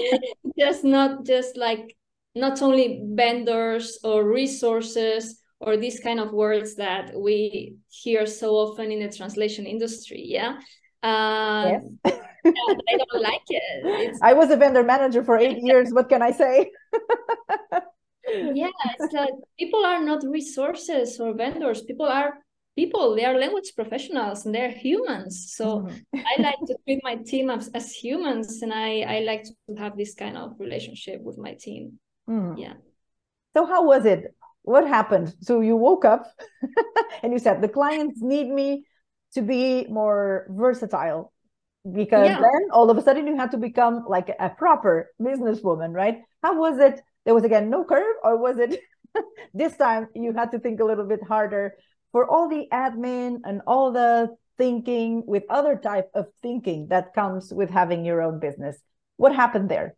Just 0.58 0.82
not 0.84 1.24
just 1.24 1.56
like 1.56 1.96
not 2.34 2.62
only 2.62 3.02
vendors 3.04 3.98
or 4.02 4.24
resources 4.24 5.40
or 5.60 5.76
these 5.76 6.00
kind 6.00 6.20
of 6.20 6.32
words 6.32 6.76
that 6.76 7.12
we 7.18 7.76
hear 7.88 8.26
so 8.26 8.54
often 8.54 8.92
in 8.92 9.00
the 9.00 9.14
translation 9.14 9.66
industry 9.66 10.22
yeah 10.24 10.58
uh, 11.02 11.78
yes. 12.04 12.16
I 12.46 12.96
don't 12.96 13.22
like 13.22 13.42
it. 13.48 13.62
It's... 13.84 14.18
I 14.22 14.32
was 14.32 14.50
a 14.50 14.56
vendor 14.56 14.82
manager 14.82 15.24
for 15.24 15.36
eight 15.36 15.58
years. 15.62 15.92
What 15.92 16.08
can 16.08 16.22
I 16.22 16.30
say? 16.30 16.70
yeah, 18.54 18.70
it's 18.98 19.12
like 19.20 19.34
people 19.58 19.84
are 19.84 20.02
not 20.02 20.24
resources 20.24 21.20
or 21.20 21.34
vendors. 21.34 21.82
People 21.82 22.06
are 22.06 22.34
people 22.76 23.16
they 23.16 23.24
are 23.24 23.38
language 23.38 23.72
professionals 23.74 24.44
and 24.44 24.54
they're 24.54 24.70
humans 24.70 25.54
so 25.56 25.80
mm-hmm. 25.80 26.18
i 26.18 26.42
like 26.42 26.58
to 26.66 26.76
treat 26.84 27.00
my 27.02 27.16
team 27.16 27.48
as, 27.48 27.68
as 27.74 27.90
humans 27.90 28.60
and 28.60 28.72
i 28.72 29.00
i 29.00 29.20
like 29.20 29.42
to 29.44 29.74
have 29.78 29.96
this 29.96 30.14
kind 30.14 30.36
of 30.36 30.52
relationship 30.58 31.20
with 31.22 31.38
my 31.38 31.54
team 31.54 31.98
mm. 32.28 32.54
yeah 32.58 32.74
so 33.56 33.64
how 33.64 33.82
was 33.82 34.04
it 34.04 34.34
what 34.66 34.86
happened? 34.86 35.32
So 35.40 35.60
you 35.60 35.76
woke 35.76 36.04
up 36.04 36.26
and 37.22 37.32
you 37.32 37.38
said 37.38 37.62
the 37.62 37.68
clients 37.68 38.20
need 38.20 38.48
me 38.50 38.84
to 39.34 39.40
be 39.40 39.86
more 39.88 40.46
versatile 40.50 41.32
because 41.90 42.26
yeah. 42.26 42.40
then 42.40 42.62
all 42.72 42.90
of 42.90 42.98
a 42.98 43.02
sudden 43.02 43.28
you 43.28 43.36
had 43.36 43.52
to 43.52 43.58
become 43.58 44.04
like 44.08 44.28
a 44.40 44.50
proper 44.50 45.12
businesswoman 45.22 45.94
right? 45.94 46.22
How 46.42 46.58
was 46.58 46.80
it? 46.80 47.00
There 47.24 47.34
was 47.34 47.44
again 47.44 47.70
no 47.70 47.84
curve 47.84 48.16
or 48.24 48.36
was 48.38 48.58
it 48.58 48.80
this 49.54 49.76
time 49.76 50.08
you 50.16 50.32
had 50.32 50.50
to 50.50 50.58
think 50.58 50.80
a 50.80 50.84
little 50.84 51.06
bit 51.06 51.22
harder 51.22 51.74
for 52.10 52.28
all 52.28 52.48
the 52.48 52.66
admin 52.72 53.38
and 53.44 53.60
all 53.68 53.92
the 53.92 54.34
thinking 54.58 55.22
with 55.26 55.44
other 55.48 55.76
type 55.76 56.10
of 56.12 56.26
thinking 56.42 56.88
that 56.88 57.14
comes 57.14 57.52
with 57.54 57.70
having 57.70 58.04
your 58.04 58.20
own 58.20 58.40
business? 58.40 58.76
What 59.16 59.32
happened 59.32 59.68
there? 59.68 59.94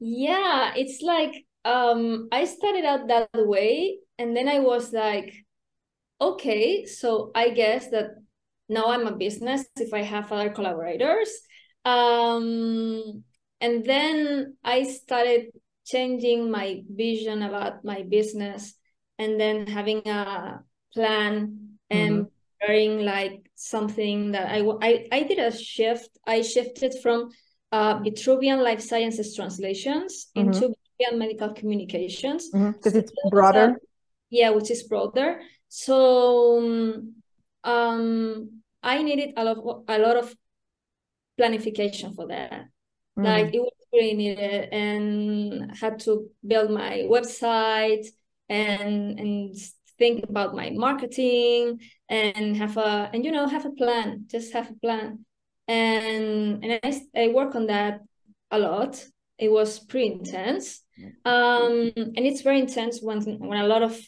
Yeah 0.00 0.72
it's 0.74 1.02
like 1.02 1.34
um 1.66 2.28
i 2.30 2.44
started 2.44 2.84
out 2.84 3.08
that 3.08 3.28
way 3.34 3.98
and 4.18 4.36
then 4.36 4.48
i 4.48 4.60
was 4.60 4.92
like 4.92 5.34
okay 6.20 6.86
so 6.86 7.32
i 7.34 7.50
guess 7.50 7.90
that 7.90 8.10
now 8.68 8.86
i'm 8.86 9.06
a 9.06 9.16
business 9.16 9.66
if 9.76 9.92
i 9.92 10.02
have 10.02 10.30
other 10.30 10.50
collaborators 10.50 11.28
um 11.84 13.24
and 13.60 13.84
then 13.84 14.54
i 14.62 14.84
started 14.84 15.50
changing 15.84 16.50
my 16.50 16.82
vision 16.88 17.42
about 17.42 17.84
my 17.84 18.02
business 18.02 18.74
and 19.18 19.40
then 19.40 19.66
having 19.66 20.06
a 20.06 20.60
plan 20.94 21.78
and 21.90 22.12
mm-hmm. 22.12 22.28
preparing 22.58 23.04
like 23.04 23.50
something 23.54 24.32
that 24.32 24.50
I, 24.50 24.60
I 24.82 25.06
I 25.12 25.22
did 25.22 25.38
a 25.38 25.56
shift. 25.56 26.10
I 26.26 26.42
shifted 26.42 26.94
from 27.02 27.30
uh, 27.72 28.00
Vitruvian 28.00 28.62
life 28.62 28.80
sciences 28.80 29.34
translations 29.34 30.28
mm-hmm. 30.36 30.48
into 30.48 30.74
Vitruvian 31.00 31.18
medical 31.18 31.52
communications 31.54 32.48
because 32.48 32.92
mm-hmm. 32.92 32.98
it's 32.98 33.12
broader. 33.30 33.76
yeah, 34.30 34.50
which 34.50 34.70
is 34.70 34.82
broader. 34.84 35.40
So 35.68 37.02
um, 37.64 38.62
I 38.82 39.02
needed 39.02 39.34
a 39.36 39.44
lot 39.44 39.58
of, 39.58 39.84
a 39.88 39.98
lot 39.98 40.16
of 40.16 40.34
planification 41.38 42.14
for 42.14 42.28
that. 42.28 42.68
Mm-hmm. 43.18 43.24
Like 43.24 43.54
it 43.54 43.60
was 43.60 43.72
really 43.92 44.14
needed, 44.14 44.68
and 44.72 45.76
had 45.76 46.00
to 46.00 46.28
build 46.46 46.70
my 46.70 47.06
website 47.08 48.06
and 48.48 49.18
and 49.18 49.56
think 49.98 50.24
about 50.28 50.54
my 50.54 50.70
marketing 50.70 51.80
and 52.08 52.56
have 52.56 52.76
a 52.76 53.10
and 53.12 53.24
you 53.24 53.32
know 53.32 53.46
have 53.46 53.64
a 53.64 53.70
plan 53.70 54.24
just 54.26 54.52
have 54.52 54.70
a 54.70 54.74
plan 54.74 55.24
and 55.66 56.62
and 56.62 56.80
i, 56.84 57.00
I 57.16 57.28
work 57.28 57.54
on 57.54 57.66
that 57.68 58.02
a 58.50 58.58
lot 58.58 59.02
it 59.38 59.50
was 59.50 59.78
pretty 59.78 60.12
intense 60.12 60.82
um 61.24 61.92
and 61.96 62.24
it's 62.28 62.42
very 62.42 62.60
intense 62.60 63.00
when 63.02 63.20
when 63.38 63.58
a 63.58 63.66
lot 63.66 63.82
of 63.82 63.98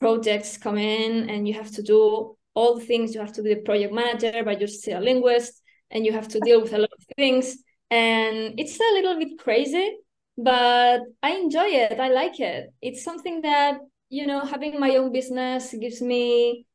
projects 0.00 0.56
come 0.56 0.78
in 0.78 1.28
and 1.28 1.48
you 1.48 1.54
have 1.54 1.70
to 1.70 1.82
do 1.82 2.36
all 2.54 2.78
the 2.78 2.84
things 2.84 3.14
you 3.14 3.20
have 3.20 3.32
to 3.32 3.42
be 3.42 3.54
the 3.54 3.60
project 3.60 3.92
manager 3.92 4.42
but 4.44 4.60
you're 4.60 4.68
still 4.68 5.00
a 5.00 5.02
linguist 5.02 5.62
and 5.90 6.04
you 6.06 6.12
have 6.12 6.28
to 6.28 6.40
deal 6.40 6.60
with 6.60 6.72
a 6.72 6.78
lot 6.78 6.90
of 6.98 7.04
things 7.16 7.56
and 7.90 8.58
it's 8.58 8.78
a 8.78 8.92
little 8.94 9.18
bit 9.18 9.38
crazy 9.38 9.96
but 10.36 11.00
i 11.22 11.30
enjoy 11.32 11.66
it 11.66 11.98
i 11.98 12.08
like 12.08 12.38
it 12.38 12.72
it's 12.80 13.02
something 13.02 13.40
that 13.42 13.78
you 14.10 14.26
know, 14.26 14.44
having 14.44 14.80
my 14.80 14.96
own 14.96 15.12
business 15.12 15.74
gives 15.78 16.00
me 16.00 16.66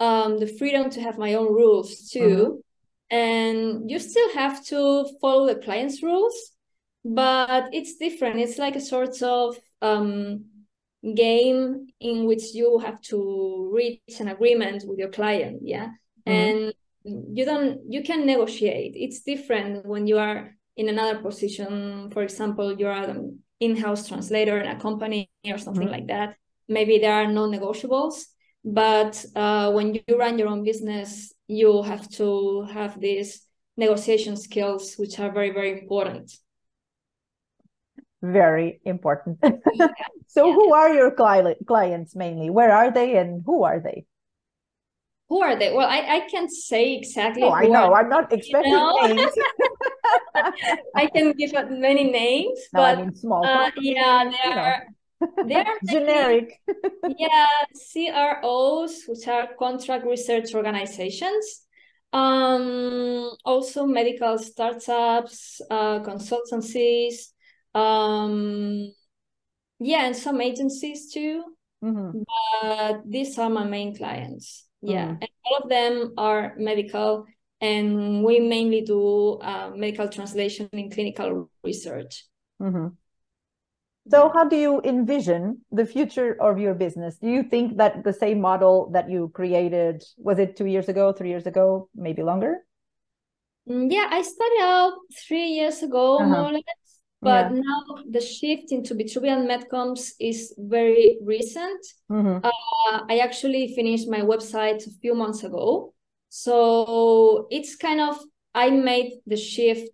um, 0.00 0.38
the 0.38 0.46
freedom 0.46 0.90
to 0.90 1.00
have 1.00 1.18
my 1.18 1.34
own 1.34 1.52
rules 1.52 2.08
too. 2.10 2.20
Mm-hmm. 3.10 3.16
And 3.16 3.90
you 3.90 3.98
still 3.98 4.32
have 4.34 4.64
to 4.66 5.06
follow 5.20 5.46
the 5.46 5.56
client's 5.56 6.02
rules, 6.02 6.52
but 7.04 7.68
it's 7.72 7.96
different. 7.96 8.40
It's 8.40 8.58
like 8.58 8.76
a 8.76 8.80
sort 8.80 9.22
of 9.22 9.56
um, 9.82 10.44
game 11.14 11.86
in 12.00 12.24
which 12.24 12.54
you 12.54 12.78
have 12.78 13.00
to 13.02 13.70
reach 13.74 14.20
an 14.20 14.28
agreement 14.28 14.84
with 14.86 14.98
your 14.98 15.10
client. 15.10 15.60
Yeah. 15.62 15.88
Mm-hmm. 16.26 16.30
And 16.30 16.74
you 17.36 17.44
don't, 17.44 17.80
you 17.88 18.02
can 18.02 18.26
negotiate. 18.26 18.94
It's 18.96 19.20
different 19.20 19.86
when 19.86 20.06
you 20.06 20.18
are 20.18 20.54
in 20.76 20.88
another 20.88 21.18
position. 21.20 22.10
For 22.10 22.22
example, 22.22 22.78
you're 22.78 22.92
an 22.92 23.40
in-house 23.60 24.08
translator 24.08 24.60
in 24.60 24.68
a 24.68 24.80
company 24.80 25.30
or 25.46 25.58
something 25.58 25.84
mm-hmm. 25.84 25.92
like 25.92 26.06
that 26.08 26.36
maybe 26.68 26.98
there 26.98 27.14
are 27.14 27.26
no 27.26 27.48
negotiables 27.48 28.24
but 28.64 29.24
uh, 29.34 29.72
when 29.72 29.94
you 29.94 30.02
run 30.16 30.38
your 30.38 30.48
own 30.48 30.62
business 30.62 31.32
you 31.48 31.82
have 31.82 32.08
to 32.08 32.62
have 32.72 33.00
these 33.00 33.42
negotiation 33.76 34.36
skills 34.36 34.94
which 34.96 35.18
are 35.18 35.32
very 35.32 35.50
very 35.50 35.80
important 35.80 36.30
very 38.22 38.80
important 38.84 39.38
so 40.26 40.46
yeah. 40.46 40.52
who 40.52 40.74
are 40.74 40.92
your 40.92 41.10
client 41.10 41.58
clients 41.66 42.16
mainly 42.16 42.50
where 42.50 42.72
are 42.72 42.90
they 42.90 43.16
and 43.16 43.42
who 43.46 43.62
are 43.62 43.80
they 43.80 44.04
who 45.28 45.42
are 45.42 45.58
they? 45.58 45.72
Well, 45.72 45.86
I, 45.86 45.98
I 45.98 46.20
can't 46.20 46.50
say 46.50 46.96
exactly. 46.96 47.42
Oh, 47.42 47.52
I 47.52 47.66
know. 47.66 47.92
I'm 47.92 48.08
not 48.08 48.32
expecting 48.32 48.72
you 48.72 48.78
know? 48.78 48.96
names. 49.06 49.32
I 50.96 51.06
can 51.06 51.32
give 51.32 51.52
out 51.54 51.70
many 51.70 52.10
names, 52.10 52.58
no, 52.72 52.80
but 52.80 52.98
I 52.98 53.02
mean 53.02 53.14
small. 53.14 53.44
Uh, 53.44 53.70
yeah, 53.78 54.30
there 54.30 54.58
are. 54.58 54.82
They 55.44 55.56
are 55.56 55.78
generic. 55.84 56.60
yeah, 57.18 57.46
CROs, 57.92 59.02
which 59.06 59.26
are 59.26 59.48
contract 59.58 60.06
research 60.06 60.54
organizations. 60.54 61.66
Um, 62.12 63.32
also 63.44 63.84
medical 63.84 64.38
startups, 64.38 65.60
uh, 65.70 65.98
consultancies, 66.00 67.32
um, 67.74 68.92
yeah, 69.78 70.06
and 70.06 70.16
some 70.16 70.40
agencies 70.40 71.12
too. 71.12 71.44
Mm-hmm. 71.84 72.22
But 72.62 73.02
these 73.08 73.38
are 73.38 73.50
my 73.50 73.64
main 73.64 73.96
clients. 73.96 74.66
Yeah, 74.80 75.06
mm-hmm. 75.06 75.22
and 75.22 75.30
all 75.44 75.56
of 75.58 75.68
them 75.68 76.14
are 76.16 76.54
medical, 76.56 77.26
and 77.60 78.24
we 78.24 78.40
mainly 78.40 78.82
do 78.82 79.38
uh, 79.38 79.70
medical 79.74 80.08
translation 80.08 80.68
in 80.72 80.90
clinical 80.90 81.50
research. 81.62 82.26
Mm-hmm. 82.60 82.88
So, 84.10 84.30
how 84.32 84.48
do 84.48 84.56
you 84.56 84.80
envision 84.84 85.60
the 85.70 85.84
future 85.84 86.36
of 86.40 86.58
your 86.58 86.74
business? 86.74 87.18
Do 87.18 87.28
you 87.28 87.42
think 87.42 87.76
that 87.76 88.04
the 88.04 88.12
same 88.12 88.40
model 88.40 88.90
that 88.92 89.10
you 89.10 89.30
created 89.34 90.02
was 90.16 90.38
it 90.38 90.56
two 90.56 90.66
years 90.66 90.88
ago, 90.88 91.12
three 91.12 91.28
years 91.28 91.46
ago, 91.46 91.90
maybe 91.94 92.22
longer? 92.22 92.64
Mm, 93.68 93.92
yeah, 93.92 94.08
I 94.10 94.22
started 94.22 94.60
out 94.62 94.92
three 95.26 95.48
years 95.48 95.82
ago, 95.82 96.16
uh-huh. 96.16 96.26
more 96.26 96.48
or 96.48 96.52
less. 96.52 96.87
But 97.20 97.52
yeah. 97.52 97.60
now 97.60 98.02
the 98.08 98.20
shift 98.20 98.70
into 98.70 98.94
Vitruvian 98.94 99.46
Medcoms 99.46 100.12
is 100.20 100.54
very 100.56 101.18
recent. 101.22 101.84
Mm-hmm. 102.10 102.44
Uh, 102.44 103.00
I 103.08 103.18
actually 103.18 103.74
finished 103.74 104.08
my 104.08 104.20
website 104.20 104.86
a 104.86 104.90
few 105.02 105.14
months 105.14 105.42
ago. 105.42 105.94
So 106.28 107.48
it's 107.50 107.74
kind 107.74 108.00
of, 108.00 108.18
I 108.54 108.70
made 108.70 109.14
the 109.26 109.36
shift 109.36 109.90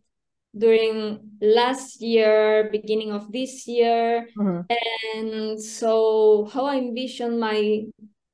during 0.56 1.20
last 1.40 2.02
year, 2.02 2.68
beginning 2.70 3.12
of 3.12 3.32
this 3.32 3.66
year. 3.66 4.28
Mm-hmm. 4.38 4.60
And 5.16 5.62
so 5.62 6.50
how 6.52 6.66
I 6.66 6.76
envision 6.76 7.38
my 7.40 7.84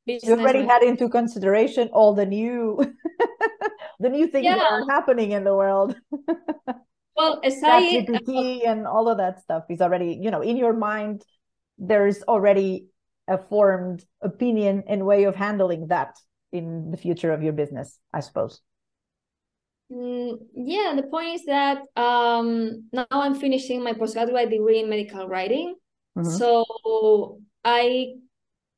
business. 0.05 0.29
You 0.29 0.41
already 0.41 0.67
had 0.67 0.83
into 0.83 1.09
consideration 1.09 1.89
all 1.93 2.15
the 2.15 2.27
new 2.27 2.79
the 4.01 4.09
new 4.09 4.27
things 4.27 4.45
yeah. 4.45 4.57
that 4.57 4.73
are 4.73 4.87
happening 4.91 5.31
in 5.31 5.45
the 5.45 5.55
world. 5.55 5.95
well, 7.21 7.41
as 7.45 7.63
I 7.63 7.83
GPT 7.83 8.67
and 8.67 8.87
all 8.87 9.09
of 9.09 9.19
that 9.19 9.41
stuff 9.41 9.65
is 9.69 9.81
already, 9.81 10.19
you 10.21 10.31
know, 10.31 10.41
in 10.41 10.57
your 10.57 10.73
mind, 10.73 11.23
there's 11.79 12.23
already 12.23 12.87
a 13.29 13.39
formed 13.39 14.05
opinion 14.23 14.85
and 14.89 15.05
way 15.05 15.25
of 15.25 15.37
handling 15.37 15.89
that 15.89 16.17
in 16.53 16.91
the 16.91 16.97
future 16.97 17.33
of 17.33 17.43
your 17.43 17.53
business, 17.53 17.99
I 18.13 18.21
suppose. 18.21 18.61
Mm, 19.93 20.39
yeah, 20.55 20.95
the 20.97 21.03
point 21.03 21.35
is 21.35 21.45
that 21.47 21.83
um, 21.97 22.85
now 22.93 23.07
I'm 23.11 23.35
finishing 23.35 23.83
my 23.83 23.93
postgraduate 23.93 24.51
degree 24.51 24.81
in 24.81 24.89
medical 24.89 25.29
writing. 25.29 25.75
Mm-hmm. 26.17 26.31
So 26.31 27.41
I 27.65 28.15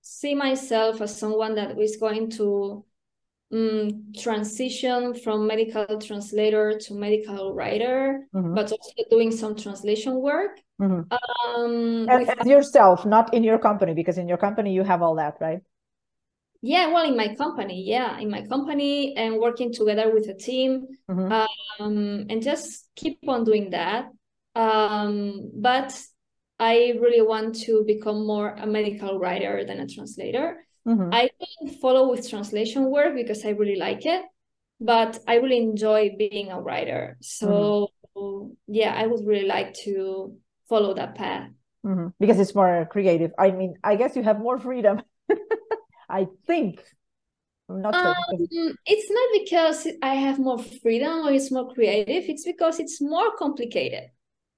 see 0.00 0.34
myself 0.34 1.00
as 1.00 1.16
someone 1.16 1.54
that 1.54 1.78
is 1.78 1.96
going 1.96 2.30
to 2.30 2.84
um, 3.52 4.12
transition 4.18 5.14
from 5.14 5.46
medical 5.46 5.98
translator 6.00 6.78
to 6.78 6.94
medical 6.94 7.54
writer, 7.54 8.26
mm-hmm. 8.34 8.54
but 8.54 8.72
also 8.72 8.90
doing 9.10 9.30
some 9.30 9.54
translation 9.54 10.20
work. 10.20 10.58
Mm-hmm. 10.80 11.12
Um, 11.12 12.08
as, 12.08 12.26
with... 12.26 12.40
as 12.40 12.46
yourself, 12.46 13.04
not 13.04 13.34
in 13.34 13.44
your 13.44 13.58
company, 13.58 13.94
because 13.94 14.18
in 14.18 14.28
your 14.28 14.38
company 14.38 14.72
you 14.72 14.84
have 14.84 15.02
all 15.02 15.16
that, 15.16 15.36
right? 15.40 15.60
yeah 16.62 16.86
well 16.86 17.04
in 17.04 17.16
my 17.16 17.34
company 17.34 17.82
yeah 17.84 18.18
in 18.18 18.30
my 18.30 18.42
company 18.46 19.14
and 19.16 19.36
working 19.38 19.72
together 19.72 20.14
with 20.14 20.28
a 20.28 20.34
team 20.34 20.86
mm-hmm. 21.10 21.32
um, 21.82 22.26
and 22.30 22.40
just 22.40 22.88
keep 22.94 23.18
on 23.28 23.44
doing 23.44 23.70
that 23.70 24.06
um, 24.54 25.50
but 25.54 26.00
i 26.58 26.94
really 27.00 27.20
want 27.20 27.56
to 27.56 27.82
become 27.84 28.24
more 28.24 28.50
a 28.50 28.66
medical 28.66 29.18
writer 29.18 29.64
than 29.66 29.80
a 29.80 29.88
translator 29.88 30.64
mm-hmm. 30.86 31.10
i 31.12 31.28
don't 31.40 31.80
follow 31.80 32.10
with 32.10 32.28
translation 32.28 32.90
work 32.90 33.14
because 33.14 33.44
i 33.44 33.50
really 33.50 33.76
like 33.76 34.04
it 34.06 34.22
but 34.80 35.18
i 35.26 35.36
really 35.36 35.58
enjoy 35.58 36.10
being 36.18 36.50
a 36.50 36.60
writer 36.60 37.16
so 37.20 37.88
mm-hmm. 38.16 38.52
yeah 38.66 38.94
i 38.94 39.06
would 39.06 39.26
really 39.26 39.46
like 39.46 39.74
to 39.74 40.36
follow 40.68 40.94
that 40.94 41.14
path 41.14 41.50
mm-hmm. 41.84 42.08
because 42.18 42.38
it's 42.38 42.54
more 42.54 42.86
creative 42.90 43.30
i 43.38 43.50
mean 43.50 43.74
i 43.84 43.96
guess 43.96 44.16
you 44.16 44.22
have 44.22 44.38
more 44.38 44.58
freedom 44.58 45.02
I 46.12 46.28
think. 46.46 46.84
I'm 47.68 47.80
not 47.80 47.94
sure. 47.94 48.08
Um, 48.08 48.76
it's 48.84 49.10
not 49.10 49.28
because 49.40 49.88
I 50.02 50.14
have 50.14 50.38
more 50.38 50.58
freedom 50.58 51.26
or 51.26 51.32
it's 51.32 51.50
more 51.50 51.72
creative. 51.72 52.24
It's 52.28 52.44
because 52.44 52.78
it's 52.78 53.00
more 53.00 53.34
complicated. 53.36 54.10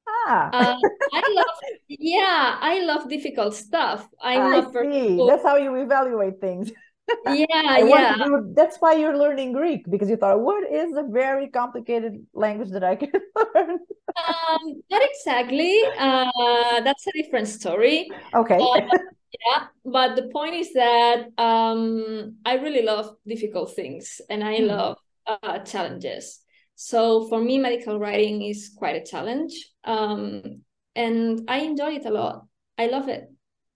Ah. 0.06 0.50
uh, 0.52 0.76
I 1.12 1.22
love, 1.34 1.56
yeah, 1.88 2.58
I 2.60 2.80
love 2.82 3.08
difficult 3.08 3.54
stuff. 3.54 4.08
I, 4.20 4.36
I 4.36 4.60
love. 4.60 4.72
See. 4.72 5.20
That's 5.26 5.42
how 5.42 5.56
you 5.56 5.74
evaluate 5.76 6.40
things. 6.40 6.72
yeah, 7.26 7.78
yeah. 7.78 8.16
You, 8.24 8.52
that's 8.56 8.78
why 8.78 8.94
you're 8.94 9.16
learning 9.16 9.52
Greek 9.52 9.84
because 9.90 10.08
you 10.08 10.16
thought, 10.16 10.40
what 10.40 10.70
is 10.70 10.96
a 10.96 11.02
very 11.02 11.48
complicated 11.48 12.26
language 12.32 12.70
that 12.70 12.84
I 12.84 12.96
can 12.96 13.12
learn? 13.54 13.70
um, 13.70 14.82
not 14.90 15.02
exactly. 15.02 15.80
Uh, 15.98 16.80
that's 16.80 17.06
a 17.06 17.12
different 17.12 17.48
story. 17.48 18.10
Okay. 18.34 18.58
Uh, 18.58 18.98
yeah 19.46 19.66
but 19.84 20.16
the 20.16 20.28
point 20.28 20.54
is 20.54 20.72
that 20.72 21.28
um, 21.38 22.36
i 22.44 22.54
really 22.54 22.82
love 22.82 23.16
difficult 23.26 23.74
things 23.74 24.20
and 24.30 24.44
i 24.44 24.58
mm. 24.58 24.66
love 24.66 24.96
uh, 25.26 25.58
challenges 25.60 26.40
so 26.74 27.28
for 27.28 27.40
me 27.40 27.58
medical 27.58 27.98
writing 27.98 28.42
is 28.42 28.72
quite 28.76 28.96
a 28.96 29.04
challenge 29.04 29.52
um, 29.84 30.62
and 30.94 31.42
i 31.48 31.58
enjoy 31.58 31.92
it 31.92 32.06
a 32.06 32.10
lot 32.10 32.46
i 32.78 32.86
love 32.86 33.08
it 33.08 33.30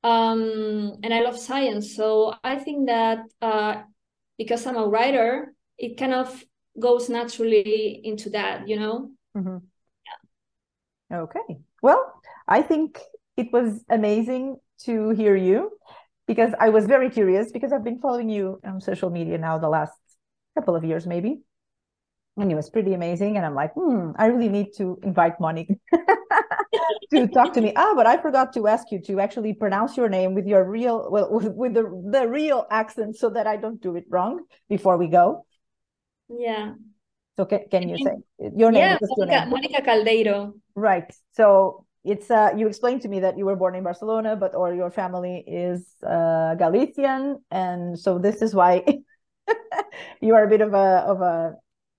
um, 0.05 0.99
and 1.03 1.13
i 1.13 1.21
love 1.21 1.39
science 1.39 1.95
so 1.97 2.35
i 2.45 2.57
think 2.57 2.87
that 2.87 3.21
uh, 3.43 3.83
because 4.37 4.67
i'm 4.67 4.77
a 4.77 4.87
writer 4.87 5.53
it 5.79 5.97
kind 5.97 6.15
of 6.15 6.45
goes 6.79 7.09
naturally 7.09 8.01
into 8.05 8.31
that 8.31 8.69
you 8.69 8.79
know 8.79 9.11
mm-hmm. 9.37 9.59
yeah. 11.11 11.21
okay 11.21 11.59
well 11.83 12.21
i 12.47 12.63
think 12.63 13.01
it 13.37 13.53
was 13.53 13.85
amazing 13.89 14.57
to 14.85 15.11
hear 15.11 15.37
you 15.37 15.71
because 16.29 16.53
I 16.61 16.69
was 16.69 16.87
very 16.87 17.11
curious 17.11 17.51
because 17.51 17.73
I've 17.73 17.83
been 17.83 17.99
following 17.99 18.29
you 18.29 18.61
on 18.65 18.81
social 18.81 19.11
media 19.11 19.39
now 19.39 19.59
the 19.59 19.69
last 19.69 19.99
couple 20.55 20.77
of 20.77 20.85
years, 20.85 21.07
maybe. 21.07 21.41
And 22.38 22.53
it 22.53 22.55
was 22.55 22.70
pretty 22.70 22.94
amazing. 22.94 23.37
And 23.37 23.44
I'm 23.44 23.55
like, 23.55 23.72
hmm, 23.74 24.12
I 24.16 24.27
really 24.27 24.48
need 24.48 24.72
to 24.77 24.98
invite 25.03 25.40
Monique 25.40 25.72
to 27.12 27.27
talk 27.29 27.53
to 27.55 27.61
me. 27.61 27.72
Ah, 27.74 27.94
but 27.96 28.07
I 28.07 28.16
forgot 28.16 28.53
to 28.55 28.68
ask 28.68 28.92
you 28.92 29.01
to 29.03 29.18
actually 29.18 29.55
pronounce 29.55 29.96
your 29.96 30.09
name 30.09 30.35
with 30.35 30.46
your 30.46 30.62
real, 30.64 31.09
well, 31.11 31.29
with, 31.33 31.53
with 31.53 31.74
the, 31.74 31.83
the 32.11 32.29
real 32.29 32.66
accent 32.70 33.16
so 33.16 33.31
that 33.31 33.46
I 33.46 33.57
don't 33.57 33.83
do 33.83 33.96
it 33.96 34.05
wrong 34.09 34.44
before 34.68 34.96
we 34.96 35.09
go. 35.09 35.44
Yeah. 36.29 36.74
So 37.37 37.44
can, 37.44 37.64
can 37.70 37.88
you 37.88 37.98
say 37.98 38.16
your 38.57 38.70
name? 38.70 38.83
Yeah, 38.83 38.98
Monica, 39.16 39.46
Monica 39.48 39.83
Caldeiro. 39.83 40.53
Right. 40.74 41.12
So 41.33 41.87
it's 42.05 42.31
uh, 42.31 42.51
you 42.57 42.66
explained 42.66 43.03
to 43.03 43.09
me 43.09 43.20
that 43.20 43.37
you 43.37 43.44
were 43.46 43.57
born 43.57 43.74
in 43.74 43.85
Barcelona, 43.85 44.37
but 44.37 44.55
or 44.55 44.74
your 44.74 44.90
family 44.90 45.44
is 45.46 45.87
uh, 46.07 46.55
Galician, 46.55 47.38
and 47.51 47.98
so 47.98 48.18
this 48.18 48.42
is 48.42 48.55
why 48.55 48.85
you 50.20 50.35
are 50.35 50.44
a 50.44 50.48
bit 50.48 50.61
of 50.61 50.74
a 50.74 51.05
of 51.07 51.20
a 51.20 51.55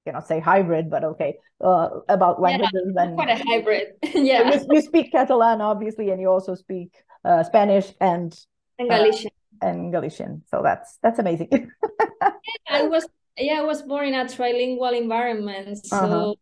cannot 0.05 0.27
say 0.27 0.39
hybrid, 0.39 0.89
but 0.89 1.03
okay 1.03 1.37
uh, 1.61 1.89
about 2.07 2.41
languages 2.41 2.93
yeah, 2.95 3.03
and 3.03 3.15
quite 3.15 3.29
a 3.29 3.43
hybrid. 3.43 3.93
yeah, 4.13 4.53
you, 4.53 4.65
you, 4.71 4.81
speak 4.81 5.11
Catalan 5.11 5.61
obviously, 5.61 6.09
and 6.11 6.21
you 6.21 6.29
also 6.29 6.55
speak 6.55 6.93
uh, 7.25 7.43
Spanish 7.43 7.93
and 7.99 8.37
and 8.77 8.89
Galician 8.89 9.31
uh, 9.61 9.67
and 9.67 9.91
Galician. 9.91 10.43
So 10.49 10.61
that's 10.63 10.97
that's 11.01 11.19
amazing. 11.19 11.49
I 12.69 12.83
was 12.83 13.07
yeah, 13.37 13.59
I 13.59 13.63
was 13.63 13.81
born 13.81 14.07
in 14.07 14.13
a 14.15 14.25
trilingual 14.25 14.97
environment, 14.97 15.85
so. 15.85 15.97
Uh-huh 15.97 16.33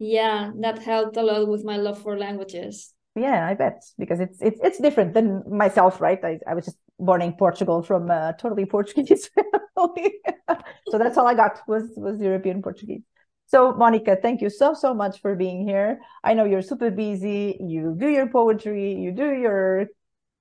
yeah 0.00 0.50
that 0.56 0.78
helped 0.78 1.18
a 1.18 1.22
lot 1.22 1.46
with 1.46 1.62
my 1.62 1.76
love 1.76 2.00
for 2.02 2.18
languages 2.18 2.94
yeah 3.16 3.46
i 3.46 3.54
bet 3.54 3.82
because 3.98 4.20
it's 4.20 4.40
it's 4.40 4.60
it's 4.62 4.78
different 4.78 5.14
than 5.14 5.42
myself 5.48 6.00
right? 6.00 6.22
I, 6.24 6.38
I 6.46 6.54
was 6.54 6.64
just 6.64 6.76
born 6.98 7.22
in 7.22 7.32
portugal 7.32 7.82
from 7.82 8.10
a 8.10 8.34
totally 8.38 8.66
portuguese 8.66 9.28
family. 9.76 10.20
So 10.90 10.98
that's 10.98 11.16
all 11.18 11.26
i 11.26 11.34
got 11.34 11.60
was 11.66 11.84
was 11.96 12.20
european 12.20 12.62
portuguese. 12.62 13.02
So 13.46 13.72
monica 13.72 14.16
thank 14.20 14.40
you 14.40 14.50
so 14.50 14.74
so 14.74 14.94
much 14.94 15.20
for 15.20 15.34
being 15.34 15.66
here. 15.66 16.00
I 16.22 16.34
know 16.34 16.44
you're 16.44 16.62
super 16.62 16.90
busy. 16.90 17.56
You 17.60 17.96
do 17.98 18.08
your 18.08 18.28
poetry 18.28 18.94
you 18.94 19.12
do 19.12 19.32
your 19.32 19.86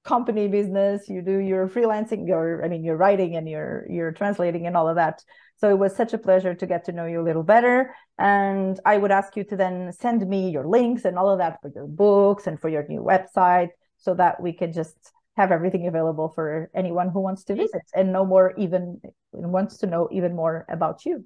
company 0.05 0.47
business 0.47 1.09
you 1.09 1.21
do 1.21 1.37
your 1.39 1.67
freelancing 1.67 2.25
your 2.25 2.63
i 2.63 2.69
mean 2.69 2.85
your 2.85 2.95
writing 2.95 3.35
and 3.35 3.49
your 3.49 3.85
your 3.89 4.11
translating 4.11 4.67
and 4.67 4.77
all 4.77 4.87
of 4.87 4.95
that. 4.95 5.23
So 5.57 5.69
it 5.69 5.77
was 5.77 5.95
such 5.95 6.13
a 6.13 6.17
pleasure 6.17 6.53
to 6.55 6.65
get 6.65 6.85
to 6.85 6.91
know 6.91 7.05
you 7.05 7.19
a 7.21 7.27
little 7.29 7.43
better. 7.43 7.93
And 8.19 8.79
I 8.85 8.97
would 8.97 9.11
ask 9.11 9.37
you 9.37 9.45
to 9.45 9.55
then 9.55 9.93
send 9.93 10.27
me 10.27 10.49
your 10.49 10.67
links 10.67 11.05
and 11.05 11.17
all 11.17 11.29
of 11.29 11.39
that 11.39 11.61
for 11.61 11.71
your 11.73 11.87
books 11.87 12.47
and 12.47 12.59
for 12.59 12.67
your 12.67 12.85
new 12.87 13.01
website 13.01 13.69
so 13.97 14.13
that 14.15 14.41
we 14.41 14.51
can 14.51 14.73
just 14.73 15.13
have 15.37 15.53
everything 15.53 15.87
available 15.87 16.27
for 16.35 16.69
anyone 16.75 17.09
who 17.09 17.21
wants 17.21 17.45
to 17.45 17.55
visit 17.55 17.81
and 17.95 18.11
know 18.11 18.25
more 18.25 18.53
even 18.57 18.99
wants 19.31 19.77
to 19.77 19.87
know 19.87 20.09
even 20.11 20.35
more 20.35 20.65
about 20.69 21.05
you. 21.05 21.23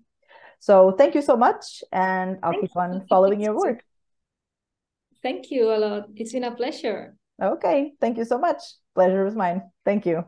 So 0.59 0.91
thank 0.91 1.15
you 1.15 1.23
so 1.23 1.35
much 1.35 1.83
and 1.91 2.37
I'll 2.43 2.51
thank 2.51 2.61
keep 2.61 2.77
on 2.77 2.93
you. 2.93 3.05
following 3.09 3.41
your 3.41 3.57
work. 3.57 3.83
Thank 5.23 5.49
you 5.49 5.73
a 5.73 5.77
lot. 5.77 6.09
It's 6.15 6.31
been 6.31 6.43
a 6.43 6.55
pleasure. 6.55 7.15
Okay. 7.41 7.93
Thank 7.99 8.17
you 8.17 8.25
so 8.25 8.37
much. 8.37 8.61
Pleasure 8.93 9.25
was 9.25 9.35
mine. 9.35 9.63
Thank 9.83 10.05
you. 10.05 10.25